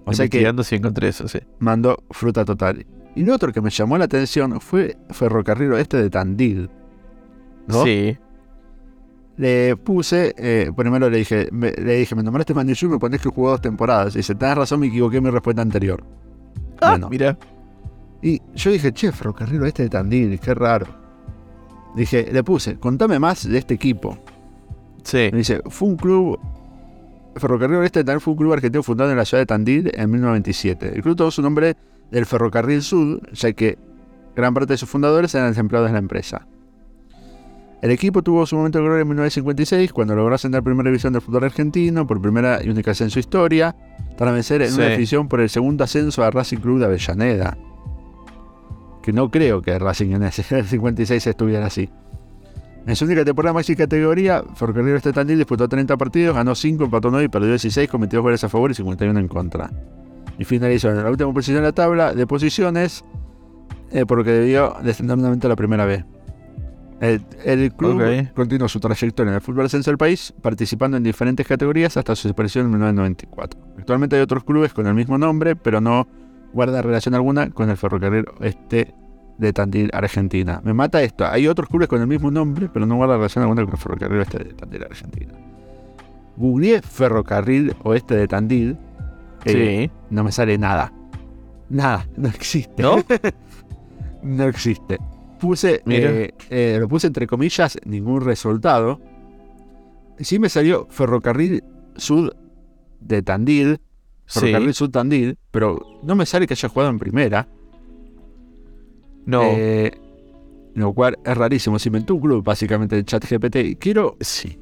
O 0.05 0.13
sea 0.13 0.29
que 0.29 0.65
si 0.65 0.75
encontré 0.75 1.09
eso, 1.09 1.29
sí. 1.29 1.39
mandó 1.61 2.03
fruta 2.11 2.45
total. 2.45 2.85
Y 3.15 3.25
lo 3.25 3.35
otro 3.35 3.53
que 3.53 3.61
me 3.61 3.71
llamó 3.71 3.99
la 3.99 4.07
atención 4.07 4.61
fue 4.61 4.97
Ferrocarril 5.11 5.73
Oeste 5.73 5.97
de 5.97 6.11
Tandil. 6.11 6.71
¿no? 7.67 7.85
Sí. 7.85 8.17
Le 9.39 9.77
puse, 9.77 10.35
eh, 10.37 10.71
primero 10.77 11.09
le 11.09 11.19
dije, 11.19 11.49
me, 11.53 11.71
le 11.73 11.95
dije, 11.97 12.15
me 12.17 12.23
nombraste 12.25 12.55
Mandillú 12.55 12.89
y 12.89 12.91
me 12.91 12.99
ponés 12.99 13.21
que 13.21 13.29
jugó 13.29 13.51
dos 13.51 13.61
temporadas. 13.61 14.15
Y 14.15 14.19
dice, 14.19 14.35
tenés 14.35 14.57
razón, 14.57 14.81
me 14.81 14.89
equivoqué 14.89 15.19
en 15.19 15.25
mi 15.25 15.31
respuesta 15.31 15.63
anterior. 15.63 16.03
Ah, 16.81 16.91
Bueno. 16.91 17.09
mira. 17.09 17.39
Y 18.21 18.43
yo 18.55 18.73
dije, 18.73 18.93
che, 18.93 19.13
Ferrocarril 19.13 19.63
Oeste 19.63 19.85
de 19.85 19.89
Tandil, 19.91 20.41
qué 20.41 20.55
raro. 20.55 20.87
Dije, 21.95 22.29
le 22.33 22.43
puse, 22.43 22.77
contame 22.79 23.19
más 23.21 23.49
de 23.49 23.59
este 23.59 23.75
equipo. 23.75 24.19
Sí. 25.05 25.29
Me 25.31 25.39
dice, 25.39 25.63
fue 25.67 25.89
un 25.89 25.97
club. 25.97 26.39
Ferrocarril 27.37 27.79
Oeste 27.79 28.01
de 28.01 28.05
Tandil 28.05 28.21
fue 28.21 28.33
un 28.33 28.39
club 28.39 28.53
argentino 28.55 28.83
fundado 28.83 29.11
en 29.13 29.17
la 29.17 29.25
ciudad 29.25 29.43
de 29.43 29.47
Tandil 29.47 29.91
en 29.95 30.11
1997. 30.11 30.97
El 30.97 31.03
club 31.03 31.15
tomó 31.15 31.31
su 31.31 31.43
nombre 31.43 31.77
del 32.11 32.27
Ferrocarril 32.27 32.83
Sud, 32.83 33.21
ya 33.33 33.53
que 33.53 33.79
gran 34.35 34.53
parte 34.53 34.73
de 34.73 34.79
sus 34.79 34.89
fundadores 34.89 35.33
eran 35.37 35.57
empleados 35.57 35.89
de 35.89 35.93
la 35.93 35.99
empresa. 36.01 36.45
El 37.81 37.91
equipo 37.93 38.23
tuvo 38.23 38.45
su 38.45 38.57
momento 38.57 38.79
de 38.79 38.85
gloria 38.85 39.03
en 39.03 39.09
1956, 39.09 39.93
cuando 39.93 40.17
logró 40.17 40.35
ascender 40.35 40.59
a 40.61 40.63
primera 40.63 40.89
división 40.91 41.13
del 41.13 41.23
fútbol 41.23 41.45
argentino 41.45 42.07
por 42.07 42.21
primera 42.21 42.61
y 42.65 42.69
única 42.71 42.91
vez 42.91 43.01
en 43.03 43.11
su 43.11 43.21
historia, 43.21 43.77
para 44.17 44.33
vencer 44.33 44.63
en 44.63 44.71
Sí. 44.71 44.77
una 44.81 44.87
decisión 44.87 45.29
por 45.29 45.41
el 45.41 45.49
segundo 45.49 45.85
ascenso 45.85 46.25
a 46.25 46.31
Racing 46.31 46.59
Club 46.59 46.81
de 46.81 46.87
Avellaneda. 46.87 47.57
Que 49.03 49.13
no 49.13 49.31
creo 49.31 49.63
que 49.63 49.79
Racing 49.79 50.11
en 50.13 50.25
ese 50.25 50.43
56 50.65 51.27
estuviera 51.29 51.67
así. 51.67 51.89
En 52.87 52.97
su 52.97 53.05
única 53.05 53.25
temporada 53.25 53.53
máxima 53.53 53.77
categoría, 53.79 54.43
Ferrocarril 54.55 54.95
Oeste 54.95 55.11
de 55.11 55.13
Tandil 55.13 55.37
disputó 55.39 55.69
30 55.69 55.97
partidos, 55.97 56.35
ganó 56.35 56.55
5, 56.55 56.85
empató 56.85 57.11
9 57.11 57.27
y 57.27 57.29
perdió 57.29 57.51
16, 57.51 57.89
con 57.89 58.01
22 58.01 58.23
goles 58.23 58.43
a 58.45 58.49
favor 58.49 58.71
y 58.71 58.75
51 58.75 59.21
en 59.21 59.29
contra. 59.29 59.71
Y 60.39 60.45
finalizó 60.45 60.89
en 60.91 60.97
la 61.03 61.11
última 61.11 61.33
posición 61.33 61.57
de 61.59 61.63
la 61.63 61.73
tabla 61.73 62.15
de 62.15 62.27
posiciones, 62.27 63.05
eh, 63.93 64.05
por 64.07 64.19
lo 64.19 64.25
que 64.25 64.31
debió 64.33 64.75
descender 64.83 65.17
nuevamente 65.17 65.47
a 65.47 65.51
la 65.51 65.57
primera 65.57 65.85
vez. 65.85 66.05
El, 67.01 67.23
el 67.45 67.73
club 67.75 68.01
Ok. 68.03 68.35
continuó 68.35 68.69
su 68.69 68.81
trayectoria 68.81 69.31
en 69.31 69.35
el 69.37 69.41
fútbol 69.41 69.67
ascenso 69.67 69.91
del 69.91 69.99
país, 69.99 70.35
participando 70.43 70.97
en 70.97 71.05
diferentes 71.05 71.47
categorías 71.47 71.97
hasta 71.97 72.17
su 72.17 72.27
desaparición 72.29 72.67
en 72.67 72.73
1994. 72.73 73.61
Actualmente 73.79 74.17
hay 74.17 74.23
otros 74.23 74.43
clubes 74.45 74.73
con 74.73 74.87
el 74.87 74.95
mismo 74.95 75.17
nombre, 75.17 75.55
pero 75.55 75.81
no 75.81 76.09
guarda 76.53 76.83
relación 76.83 77.15
alguna 77.15 77.51
con 77.51 77.71
el 77.71 77.77
Ferrocarril 77.77 78.25
Oeste 78.41 78.95
de 79.39 79.53
Tandil, 79.53 79.91
Argentina. 79.93 80.61
Me 80.65 80.75
mata 80.75 81.01
esto. 81.03 81.25
Hay 81.25 81.47
otros 81.47 81.69
clubes 81.69 81.87
con 81.87 82.01
el 82.01 82.09
mismo 82.09 82.31
nombre, 82.33 82.69
pero 82.73 82.85
no 82.87 82.97
guarda 82.97 83.15
relación 83.17 83.43
alguna 83.43 83.63
con 83.63 83.73
el 83.75 83.79
Ferrocarril 83.79 84.19
Oeste 84.19 84.39
de 84.43 84.55
Tandil, 84.55 84.83
Argentina. 84.83 85.35
Googleé 86.37 86.83
Ferrocarril 86.83 87.77
Oeste 87.85 88.17
de 88.17 88.27
Tandil. 88.27 88.77
eh, 89.45 89.89
Sí. 89.89 89.91
No 90.11 90.25
me 90.25 90.33
sale 90.33 90.59
nada. 90.59 90.93
Nada, 91.71 92.07
no 92.17 92.29
existe. 92.29 92.83
¿No? 92.83 92.97
no 94.23 94.45
existe. 94.45 94.99
Puse, 95.39 95.83
eh, 95.87 96.33
eh, 96.51 96.77
lo 96.81 96.89
puse 96.89 97.07
entre 97.07 97.27
comillas, 97.27 97.79
ningún 97.85 98.21
resultado. 98.23 99.01
Sí 100.19 100.39
me 100.39 100.49
salió 100.49 100.87
Ferrocarril 100.91 101.63
Sud 101.97 102.31
de 103.01 103.23
Tandil, 103.23 103.81
Ferrocarril 104.27 104.75
Sí. 104.75 104.79
Sud 104.79 104.91
Tandil, 104.91 105.39
pero 105.51 106.01
no 106.03 106.17
me 106.17 106.27
sale 106.27 106.47
que 106.47 106.55
haya 106.55 106.69
jugado 106.69 106.91
en 106.91 106.99
primera. 106.99 107.49
No. 109.27 109.43
Eh, 109.45 109.93
lo 110.75 110.93
cual 110.93 111.19
es 111.25 111.37
rarísimo. 111.37 111.79
Se 111.79 111.89
inventó 111.89 112.15
un 112.15 112.21
club, 112.21 112.45
básicamente, 112.45 112.97
el 112.97 113.05
chat 113.05 113.25
GPT. 113.29 113.79
Quiero, 113.79 114.17
sí. 114.21 114.59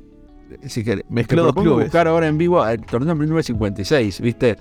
si 0.67 0.83
querés, 0.85 1.05
Mezcló 1.09 1.45
dos 1.45 1.55
clubes. 1.55 1.87
buscar 1.87 2.09
ahora 2.09 2.27
en 2.27 2.39
vivo 2.39 2.67
el 2.67 2.81
torneo 2.85 3.15
1956, 3.15 4.21
¿viste? 4.21 4.57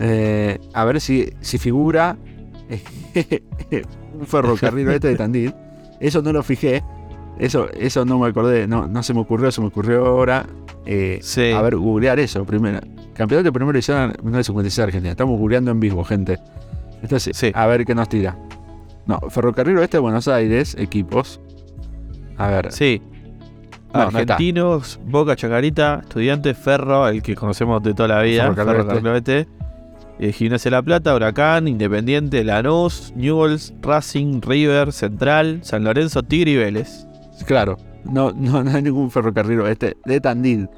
Eh, 0.00 0.58
a 0.72 0.84
ver 0.84 1.00
si, 1.00 1.28
si 1.40 1.58
figura 1.58 2.16
un 4.18 4.26
ferrocarril 4.26 4.88
oeste 4.88 5.08
de 5.08 5.16
Tandil. 5.16 5.54
Eso 6.00 6.22
no 6.22 6.32
lo 6.32 6.42
fijé. 6.42 6.82
Eso, 7.38 7.68
eso 7.72 8.04
no 8.04 8.18
me 8.18 8.28
acordé, 8.28 8.66
no, 8.68 8.86
no 8.86 9.02
se 9.02 9.14
me 9.14 9.20
ocurrió, 9.20 9.50
se 9.50 9.60
me 9.60 9.68
ocurrió 9.68 10.04
ahora. 10.06 10.46
eh, 10.84 11.18
Sí. 11.22 11.50
A 11.52 11.62
ver, 11.62 11.76
googlear 11.76 12.18
eso 12.20 12.44
primero. 12.44 12.80
Campeonato 13.14 13.44
de 13.44 13.52
primera 13.52 13.76
edición 13.76 13.98
en 14.02 14.08
1956 14.22 14.78
Argentina. 14.84 15.10
Estamos 15.12 15.38
googleando 15.38 15.70
en 15.70 15.80
vivo, 15.80 16.04
gente. 16.04 16.38
Entonces, 17.02 17.36
Sí. 17.36 17.50
a 17.54 17.66
ver 17.66 17.84
qué 17.84 17.94
nos 17.94 18.08
tira. 18.08 18.36
No, 19.06 19.18
Ferrocarril 19.30 19.78
Oeste 19.78 19.96
de 19.96 20.00
Buenos 20.00 20.28
Aires, 20.28 20.76
equipos. 20.78 21.40
A 22.36 22.48
ver. 22.48 22.72
Sí. 22.72 23.02
No, 23.92 24.10
no 24.10 24.18
está. 24.18 24.34
Argentinos, 24.34 24.98
Boca 25.04 25.36
Chacarita, 25.36 26.00
Estudiantes, 26.02 26.56
Ferro, 26.56 27.08
el 27.08 27.22
que 27.22 27.34
conocemos 27.34 27.82
de 27.82 27.92
toda 27.94 28.08
la 28.08 28.22
vida, 28.22 28.42
Ferrocarril 28.44 28.74
Ferrocarril 28.76 29.06
Oeste, 29.08 29.48
eh, 30.22 30.32
Gimnasia 30.32 30.70
La 30.70 30.82
Plata, 30.82 31.14
Huracán, 31.14 31.66
Independiente, 31.68 32.44
Lanús, 32.44 33.12
Newells, 33.16 33.74
Racing, 33.82 34.40
River, 34.40 34.92
Central, 34.92 35.60
San 35.62 35.84
Lorenzo, 35.84 36.22
Tigre 36.22 36.52
y 36.52 36.56
Vélez. 36.56 37.06
Claro, 37.46 37.76
no, 38.04 38.32
no, 38.32 38.62
no 38.62 38.70
hay 38.70 38.82
ningún 38.82 39.10
ferrocarril 39.10 39.60
oeste 39.60 39.96
de 40.04 40.20
Tandil. 40.20 40.68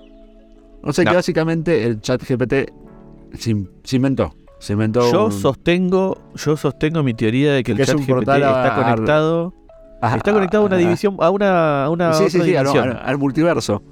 O 0.82 0.92
sea 0.92 1.04
que 1.04 1.10
No. 1.10 1.16
básicamente 1.16 1.84
el 1.84 2.00
chat 2.00 2.22
GPT 2.22 2.70
se, 3.38 3.54
se 3.84 3.96
inventó. 3.96 4.34
Se 4.60 4.72
inventó. 4.72 5.10
Yo 5.12 5.26
un- 5.26 5.32
sostengo, 5.32 6.16
yo 6.36 6.56
sostengo 6.56 7.02
mi 7.02 7.12
teoría 7.14 7.52
de 7.52 7.62
que 7.62 7.72
el 7.72 7.78
Que 7.78 7.84
chat 7.86 7.96
GPT 7.98 8.28
a- 8.30 8.66
está 8.66 8.82
conectado, 8.82 9.54
Ah, 10.00 10.16
está 10.16 10.32
conectado 10.32 10.64
a 10.64 10.66
una 10.66 10.76
división, 10.76 11.16
a 11.20 11.30
una, 11.30 11.84
a 11.84 11.90
una 11.90 12.12
Sí, 12.12 12.24
otra 12.24 12.44
sí, 12.44 12.50
sí, 12.50 12.56
al- 12.56 13.00
al 13.02 13.18
multiverso. 13.18 13.82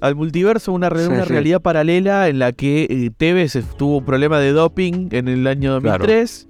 Al 0.00 0.14
multiverso, 0.16 0.72
una, 0.72 0.88
Sí, 0.90 1.06
una 1.08 1.24
sí. 1.24 1.28
realidad 1.30 1.60
paralela 1.60 2.28
en 2.28 2.38
la 2.38 2.52
que 2.52 2.84
eh, 2.88 3.10
Tevez 3.16 3.58
tuvo 3.76 3.98
un 3.98 4.04
problema 4.04 4.38
de 4.38 4.52
doping 4.52 5.08
en 5.12 5.28
el 5.28 5.46
año 5.46 5.80
Claro. 5.80 5.98
2003 6.04 6.48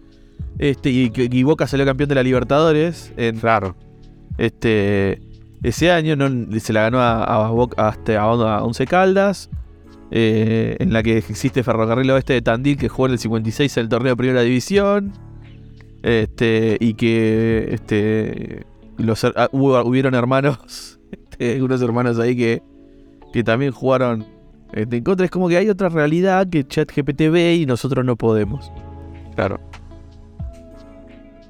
este, 0.58 0.90
y, 0.90 1.10
que- 1.10 1.28
y 1.30 1.42
Boca 1.42 1.66
salió 1.66 1.84
campeón 1.86 2.08
de 2.08 2.14
la 2.14 2.22
Libertadores 2.22 3.12
en 3.16 3.38
Claro. 3.38 3.76
este 4.38 5.20
ese 5.62 5.90
año 5.90 6.16
no, 6.16 6.58
se 6.58 6.72
la 6.72 6.82
ganó 6.82 7.00
a, 7.00 7.22
a, 7.24 7.50
Boca- 7.50 7.86
a 7.88 7.90
este, 7.90 8.16
a 8.16 8.26
Once 8.32 8.86
Caldas 8.86 9.50
eh, 10.10 10.76
en 10.80 10.92
la 10.92 11.02
que 11.02 11.18
existe 11.18 11.62
Ferrocarril 11.62 12.10
Oeste 12.12 12.32
de 12.32 12.42
Tandil 12.42 12.76
que 12.78 12.88
jugó 12.88 13.06
en 13.06 13.12
el 13.12 13.18
56 13.18 13.76
en 13.76 13.82
el 13.82 13.88
torneo 13.88 14.12
de 14.12 14.16
Primera 14.16 14.40
División 14.42 15.12
este, 16.02 16.78
y 16.80 16.94
que 16.94 17.68
este, 17.72 18.64
los, 18.96 19.22
ah, 19.24 19.48
hubo- 19.52 19.82
hubieron 19.84 20.14
hermanos 20.14 20.98
este, 21.30 21.62
unos 21.62 21.82
hermanos 21.82 22.18
ahí 22.18 22.34
que, 22.36 22.62
que 23.32 23.42
también 23.44 23.72
jugaron 23.72 24.26
este, 24.72 24.96
en 24.98 25.04
contra 25.04 25.24
es 25.24 25.30
como 25.30 25.48
que 25.48 25.56
hay 25.56 25.68
otra 25.68 25.88
realidad 25.88 26.48
que 26.48 26.66
ChatGPT 26.66 27.22
ve 27.30 27.54
y 27.56 27.66
nosotros 27.66 28.04
no 28.04 28.16
podemos 28.16 28.70
Claro. 29.34 29.58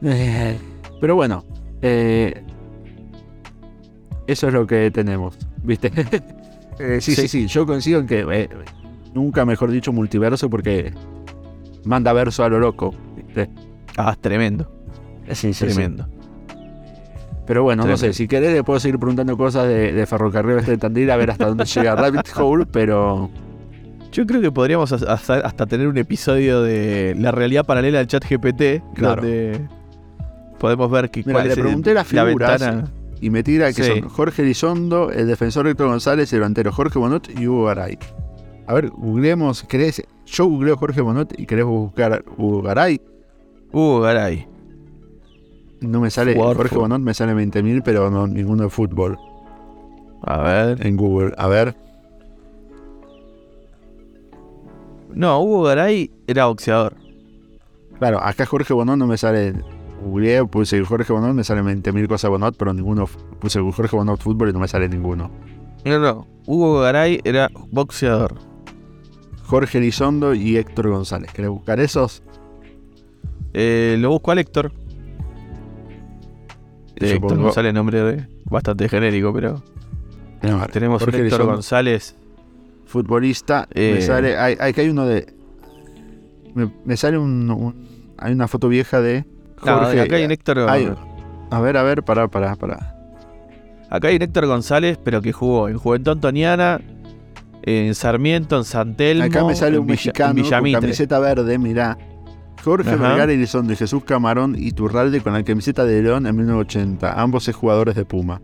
Eh, 0.03 0.57
pero 1.01 1.15
bueno, 1.17 1.45
eh, 1.83 2.43
eso 4.27 4.49
es 4.49 4.55
lo 4.55 4.67
que 4.67 4.91
tenemos, 4.91 5.39
¿viste? 5.63 5.91
Eh, 6.79 6.99
sí, 7.03 7.15
sí, 7.15 7.29
Sí. 7.29 7.29
sí, 7.43 7.47
yo 7.47 7.67
coincido 7.67 8.01
en 8.01 8.07
que 8.07 8.21
eh, 8.21 8.49
nunca 9.13 9.45
mejor 9.45 9.71
dicho 9.71 9.93
multiverso 9.93 10.49
porque 10.49 10.95
manda 11.85 12.11
verso 12.15 12.43
a 12.43 12.49
lo 12.49 12.59
loco, 12.59 12.95
¿viste? 13.17 13.51
ah 13.99 14.13
es 14.13 14.19
tremendo 14.19 14.67
Sí, 15.33 15.53
sí, 15.53 15.53
sí. 15.53 15.65
Pero 17.51 17.65
bueno, 17.65 17.85
no 17.85 17.97
sé, 17.97 18.13
si 18.13 18.29
querés 18.29 18.53
le 18.53 18.63
puedo 18.63 18.79
seguir 18.79 18.97
preguntando 19.01 19.37
cosas 19.37 19.67
de, 19.67 19.93
de 19.93 20.07
ferrocarril 20.07 20.59
este 20.59 20.71
de 20.71 20.79
Tandil 20.79 21.11
a 21.11 21.17
ver 21.17 21.33
hasta 21.33 21.47
dónde 21.49 21.65
llega 21.65 21.97
Rabbit 21.97 22.29
Hole, 22.37 22.65
pero 22.71 23.29
Yo 24.13 24.25
creo 24.25 24.41
que 24.41 24.53
podríamos 24.53 24.93
ha- 24.93 25.13
hasta, 25.13 25.67
tener 25.67 25.89
un 25.89 25.99
episodio 25.99 26.63
de 26.63 27.17
la 27.19 27.33
realidad 27.33 27.67
paralela 27.67 27.99
del 27.99 28.07
chat 28.07 28.23
GPT, 28.25 28.85
Claro. 28.95 29.23
donde 29.23 29.63
podemos 30.61 30.89
ver 30.93 31.11
que, 31.11 31.25
Mira, 31.27 31.33
cuál 31.33 31.47
le 31.49 31.53
es 31.53 31.59
el- 31.59 31.65
pregunté 31.65 31.93
las 31.93 32.13
la 32.13 32.25
figuras, 32.25 32.61
ventana. 32.61 32.85
y 33.21 33.31
me 33.31 33.43
tira 33.43 33.73
que 33.73 33.83
Sí. 33.83 33.99
son 34.01 34.09
Jorge 34.09 34.43
Elizondo, 34.43 35.11
el 35.11 35.27
defensor 35.27 35.67
Héctor 35.67 35.89
González, 35.89 36.33
el 36.33 36.39
delantero 36.39 36.71
Jorge 36.71 37.01
Bonot 37.01 37.31
y 37.37 37.49
Hugo 37.49 37.65
Garay. 37.65 37.99
A 38.69 38.75
ver, 38.75 38.91
googleemos, 38.91 39.65
¿querés? 39.65 40.05
Yo 40.25 40.47
googleo 40.47 40.77
Jorge 40.77 41.01
Bonot 41.01 41.37
y 41.37 41.47
querés 41.47 41.65
buscar 41.65 42.25
Hugo 42.37 42.63
Garay. 42.63 43.01
Hugo 43.73 44.03
Garay. 44.03 44.47
No 45.81 46.01
me 46.01 46.11
sale, 46.11 46.35
Jorge 46.37 46.77
Bonot 46.77 47.01
me 47.01 47.15
sale 47.15 47.33
20.000, 47.35 47.83
pero 47.85 48.11
no 48.11 48.27
ninguno 48.27 48.65
de 48.65 48.71
fútbol 48.71 49.19
A 50.23 50.39
ver. 50.43 50.87
en 50.87 50.97
Google. 50.97 51.33
A 51.39 51.47
ver, 51.49 51.75
No, 55.15 55.41
Hugo 55.41 55.63
Garay 55.65 56.11
era 56.27 56.47
boxeador. 56.47 56.95
claro, 57.99 58.21
acá 58.23 58.47
Jorge 58.47 58.73
Bonot 58.73 58.97
no 58.97 59.07
me 59.07 59.17
sale. 59.19 59.55
Googleé, 60.03 60.45
puse 60.47 60.83
Jorge 60.85 61.13
Bonot, 61.13 61.35
me 61.35 61.45
salen 61.45 61.67
20.000 61.83 62.09
cosas 62.09 62.31
Bonot, 62.31 62.57
pero 62.57 62.73
ninguno. 62.73 63.07
Puse 63.39 63.61
Jorge 63.61 63.97
Bonot 63.97 64.21
fútbol 64.21 64.49
y 64.51 64.53
no 64.53 64.61
me 64.61 64.69
sale 64.69 64.89
ninguno. 64.89 65.31
No, 65.85 65.99
no. 65.99 66.27
Hugo 66.47 66.81
Garay 66.81 67.21
era 67.25 67.51
boxeador. 67.71 68.35
Jorge 69.45 69.79
Elizondo 69.79 70.33
y 70.33 70.57
Héctor 70.57 70.89
González. 70.91 71.33
¿Querés 71.33 71.51
buscar 71.51 71.81
esos? 71.81 72.23
Eh, 73.53 73.97
lo 73.99 74.11
busco 74.11 74.31
a 74.31 74.41
Héctor. 74.41 74.73
De 77.01 77.13
Héctor 77.15 77.31
Supongo- 77.31 77.43
González, 77.45 77.75
nombre 77.75 78.03
de- 78.03 78.27
bastante 78.45 78.89
genérico, 78.89 79.33
pero 79.33 79.63
No, 80.43 80.67
tenemos 80.69 81.03
Jorge 81.03 81.17
un 81.19 81.25
Héctor 81.25 81.41
Elizondo, 81.41 81.53
González. 81.55 82.17
futbolista. 82.87 83.67
Eh. 83.75 83.93
Me 83.97 84.01
sale, 84.03 84.37
hay, 84.39 84.57
hay- 84.61 84.73
que 84.73 84.81
hay 84.83 84.89
uno 84.89 85.07
de. 85.07 85.33
Me, 86.55 86.71
me 86.85 86.97
sale 86.97 87.19
un, 87.19 87.51
un- 87.51 87.89
Hay 88.19 88.33
una 88.35 88.49
foto 88.49 88.69
vieja 88.69 89.01
de. 89.01 89.25
No, 89.65 89.79
Jorge. 89.79 90.01
acá 90.01 90.17
hay 90.17 90.25
un 90.25 90.31
Héctor, 90.31 90.59
hay- 90.69 90.93
a 91.51 91.61
ver, 91.61 91.77
a 91.79 91.83
ver, 91.83 92.03
pará, 92.03 92.29
pará, 92.29 92.55
pará. 92.57 92.95
acá 93.89 94.09
hay 94.09 94.17
un 94.17 94.23
Héctor 94.23 94.47
González, 94.47 94.99
pero 95.03 95.21
que 95.23 95.33
jugó 95.33 95.69
en 95.71 95.79
Juventud 95.79 96.13
Antoniana, 96.13 96.81
en 97.63 97.95
Sarmiento, 97.95 98.57
en 98.59 98.65
San 98.65 98.95
Telmo, 98.97 99.25
Acá 99.25 99.45
me 99.45 99.55
sale 99.55 99.79
un 99.79 99.87
mexicano 99.87 100.35
con 100.43 100.71
camiseta 100.73 101.19
verde, 101.19 101.59
mirá. 101.59 101.97
Jorge 102.63 102.91
Ajá. 102.91 102.97
Vergara 103.09 103.33
y 103.33 103.47
Jesús 103.77 104.05
Camarón 104.05 104.55
y 104.59 104.73
Turralde 104.73 105.21
con 105.21 105.33
la 105.33 105.43
camiseta 105.43 105.85
de 105.85 106.03
León 106.03 106.27
en 106.27 106.37
1980. 106.37 107.21
Ambos 107.21 107.49
es 107.49 107.57
jugadores 107.57 107.95
de 107.95 108.05
Puma. 108.05 108.41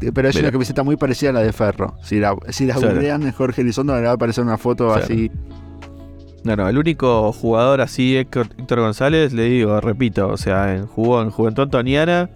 Eh, 0.00 0.10
Pero 0.14 0.28
es 0.28 0.34
Mira. 0.34 0.46
una 0.48 0.52
camiseta 0.52 0.82
muy 0.82 0.96
parecida 0.96 1.30
a 1.30 1.32
la 1.34 1.40
de 1.40 1.52
Ferro. 1.52 1.94
Si 2.02 2.18
la, 2.18 2.34
si 2.48 2.66
la 2.66 2.74
Claro. 2.74 2.94
googlean 2.94 3.22
en 3.22 3.32
Jorge 3.32 3.60
Elizondo, 3.62 3.94
le 3.96 4.02
va 4.02 4.10
a 4.10 4.14
aparecer 4.14 4.42
una 4.44 4.56
foto 4.58 4.86
Claro. 4.86 5.02
así. 5.04 5.30
No, 6.42 6.56
no, 6.56 6.68
el 6.68 6.78
único 6.78 7.32
jugador 7.32 7.82
así, 7.82 8.16
Héctor, 8.16 8.48
Héctor 8.56 8.80
González, 8.80 9.34
le 9.34 9.42
digo, 9.44 9.78
repito, 9.80 10.28
o 10.28 10.38
sea, 10.38 10.84
jugó 10.94 11.20
en 11.20 11.28
Juventud 11.30 11.64
Antoniana, 11.64 12.30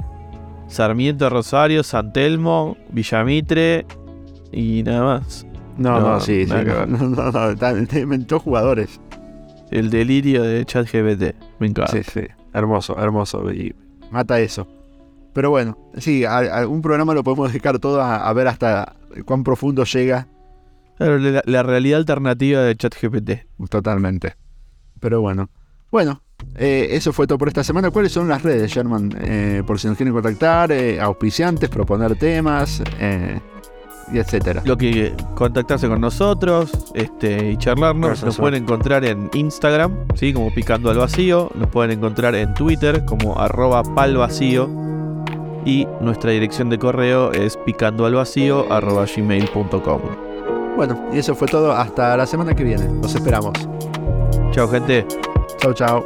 Sarmiento 0.68 1.30
Rosario, 1.30 1.82
San 1.82 2.12
Telmo, 2.12 2.76
Villamitre 2.90 3.86
y 4.52 4.82
nada 4.82 5.04
más. 5.04 5.46
No, 5.78 5.98
no, 6.00 6.08
No, 6.10 6.20
sí, 6.20 6.44
No, 6.46 6.62
no, 6.86 7.08
no, 7.08 7.54
no, 7.54 7.98
inventó 7.98 8.38
jugadores. 8.38 9.00
El 9.74 9.90
delirio 9.90 10.42
de 10.42 10.64
ChatGPT. 10.64 11.34
Me 11.58 11.66
encanta. 11.66 11.92
Sí, 11.92 12.02
sí. 12.04 12.20
Hermoso, 12.52 12.96
hermoso. 12.98 13.52
Y 13.52 13.74
mata 14.10 14.38
eso. 14.40 14.66
Pero 15.32 15.50
bueno, 15.50 15.76
sí, 15.98 16.24
a- 16.24 16.60
a- 16.60 16.66
un 16.68 16.80
programa 16.80 17.12
lo 17.12 17.24
podemos 17.24 17.50
dedicar 17.50 17.78
todo 17.80 18.00
a, 18.00 18.28
a 18.28 18.32
ver 18.32 18.46
hasta 18.46 18.94
cuán 19.24 19.42
profundo 19.42 19.84
llega 19.84 20.28
Claro, 20.96 21.18
la, 21.18 21.42
la 21.44 21.62
realidad 21.64 21.98
alternativa 21.98 22.60
de 22.62 22.76
ChatGPT. 22.76 23.30
totalmente. 23.68 24.34
Pero 25.00 25.20
bueno. 25.20 25.50
Bueno, 25.90 26.22
eh, 26.54 26.88
eso 26.92 27.12
fue 27.12 27.26
todo 27.26 27.36
por 27.38 27.48
esta 27.48 27.64
semana. 27.64 27.90
¿Cuáles 27.90 28.12
son 28.12 28.28
las 28.28 28.42
redes, 28.44 28.70
Sherman? 28.72 29.10
Eh, 29.20 29.62
por 29.66 29.80
si 29.80 29.88
nos 29.88 29.96
quieren 29.96 30.12
contactar, 30.14 30.70
eh, 30.70 31.00
auspiciantes, 31.00 31.68
proponer 31.68 32.14
temas, 32.16 32.80
eh, 33.00 33.40
y 34.12 34.18
etcétera. 34.18 34.62
Lo 34.64 34.76
que 34.76 35.14
contactarse 35.34 35.88
con 35.88 36.00
nosotros 36.00 36.70
este, 36.94 37.52
y 37.52 37.56
charlarnos, 37.56 38.22
nos 38.22 38.36
pueden 38.36 38.62
encontrar 38.62 39.04
en 39.04 39.30
Instagram, 39.34 40.06
¿sí? 40.14 40.32
como 40.32 40.52
Picando 40.52 40.90
al 40.90 40.98
Vacío, 40.98 41.50
nos 41.54 41.68
pueden 41.68 41.92
encontrar 41.92 42.34
en 42.34 42.54
Twitter 42.54 43.04
como 43.04 43.38
arroba 43.38 43.82
palvacío 43.82 44.68
y 45.64 45.86
nuestra 46.00 46.30
dirección 46.30 46.68
de 46.70 46.78
correo 46.78 47.32
es 47.32 47.56
picandoalvacío 47.58 48.70
arroba 48.72 49.06
gmail.com. 49.06 50.00
Bueno, 50.76 51.08
y 51.12 51.18
eso 51.18 51.34
fue 51.34 51.48
todo. 51.48 51.72
Hasta 51.72 52.16
la 52.16 52.26
semana 52.26 52.54
que 52.54 52.64
viene. 52.64 52.86
Los 53.00 53.14
esperamos. 53.14 53.52
Chao 54.50 54.68
gente. 54.68 55.06
Chau, 55.58 55.72
chau. 55.72 56.04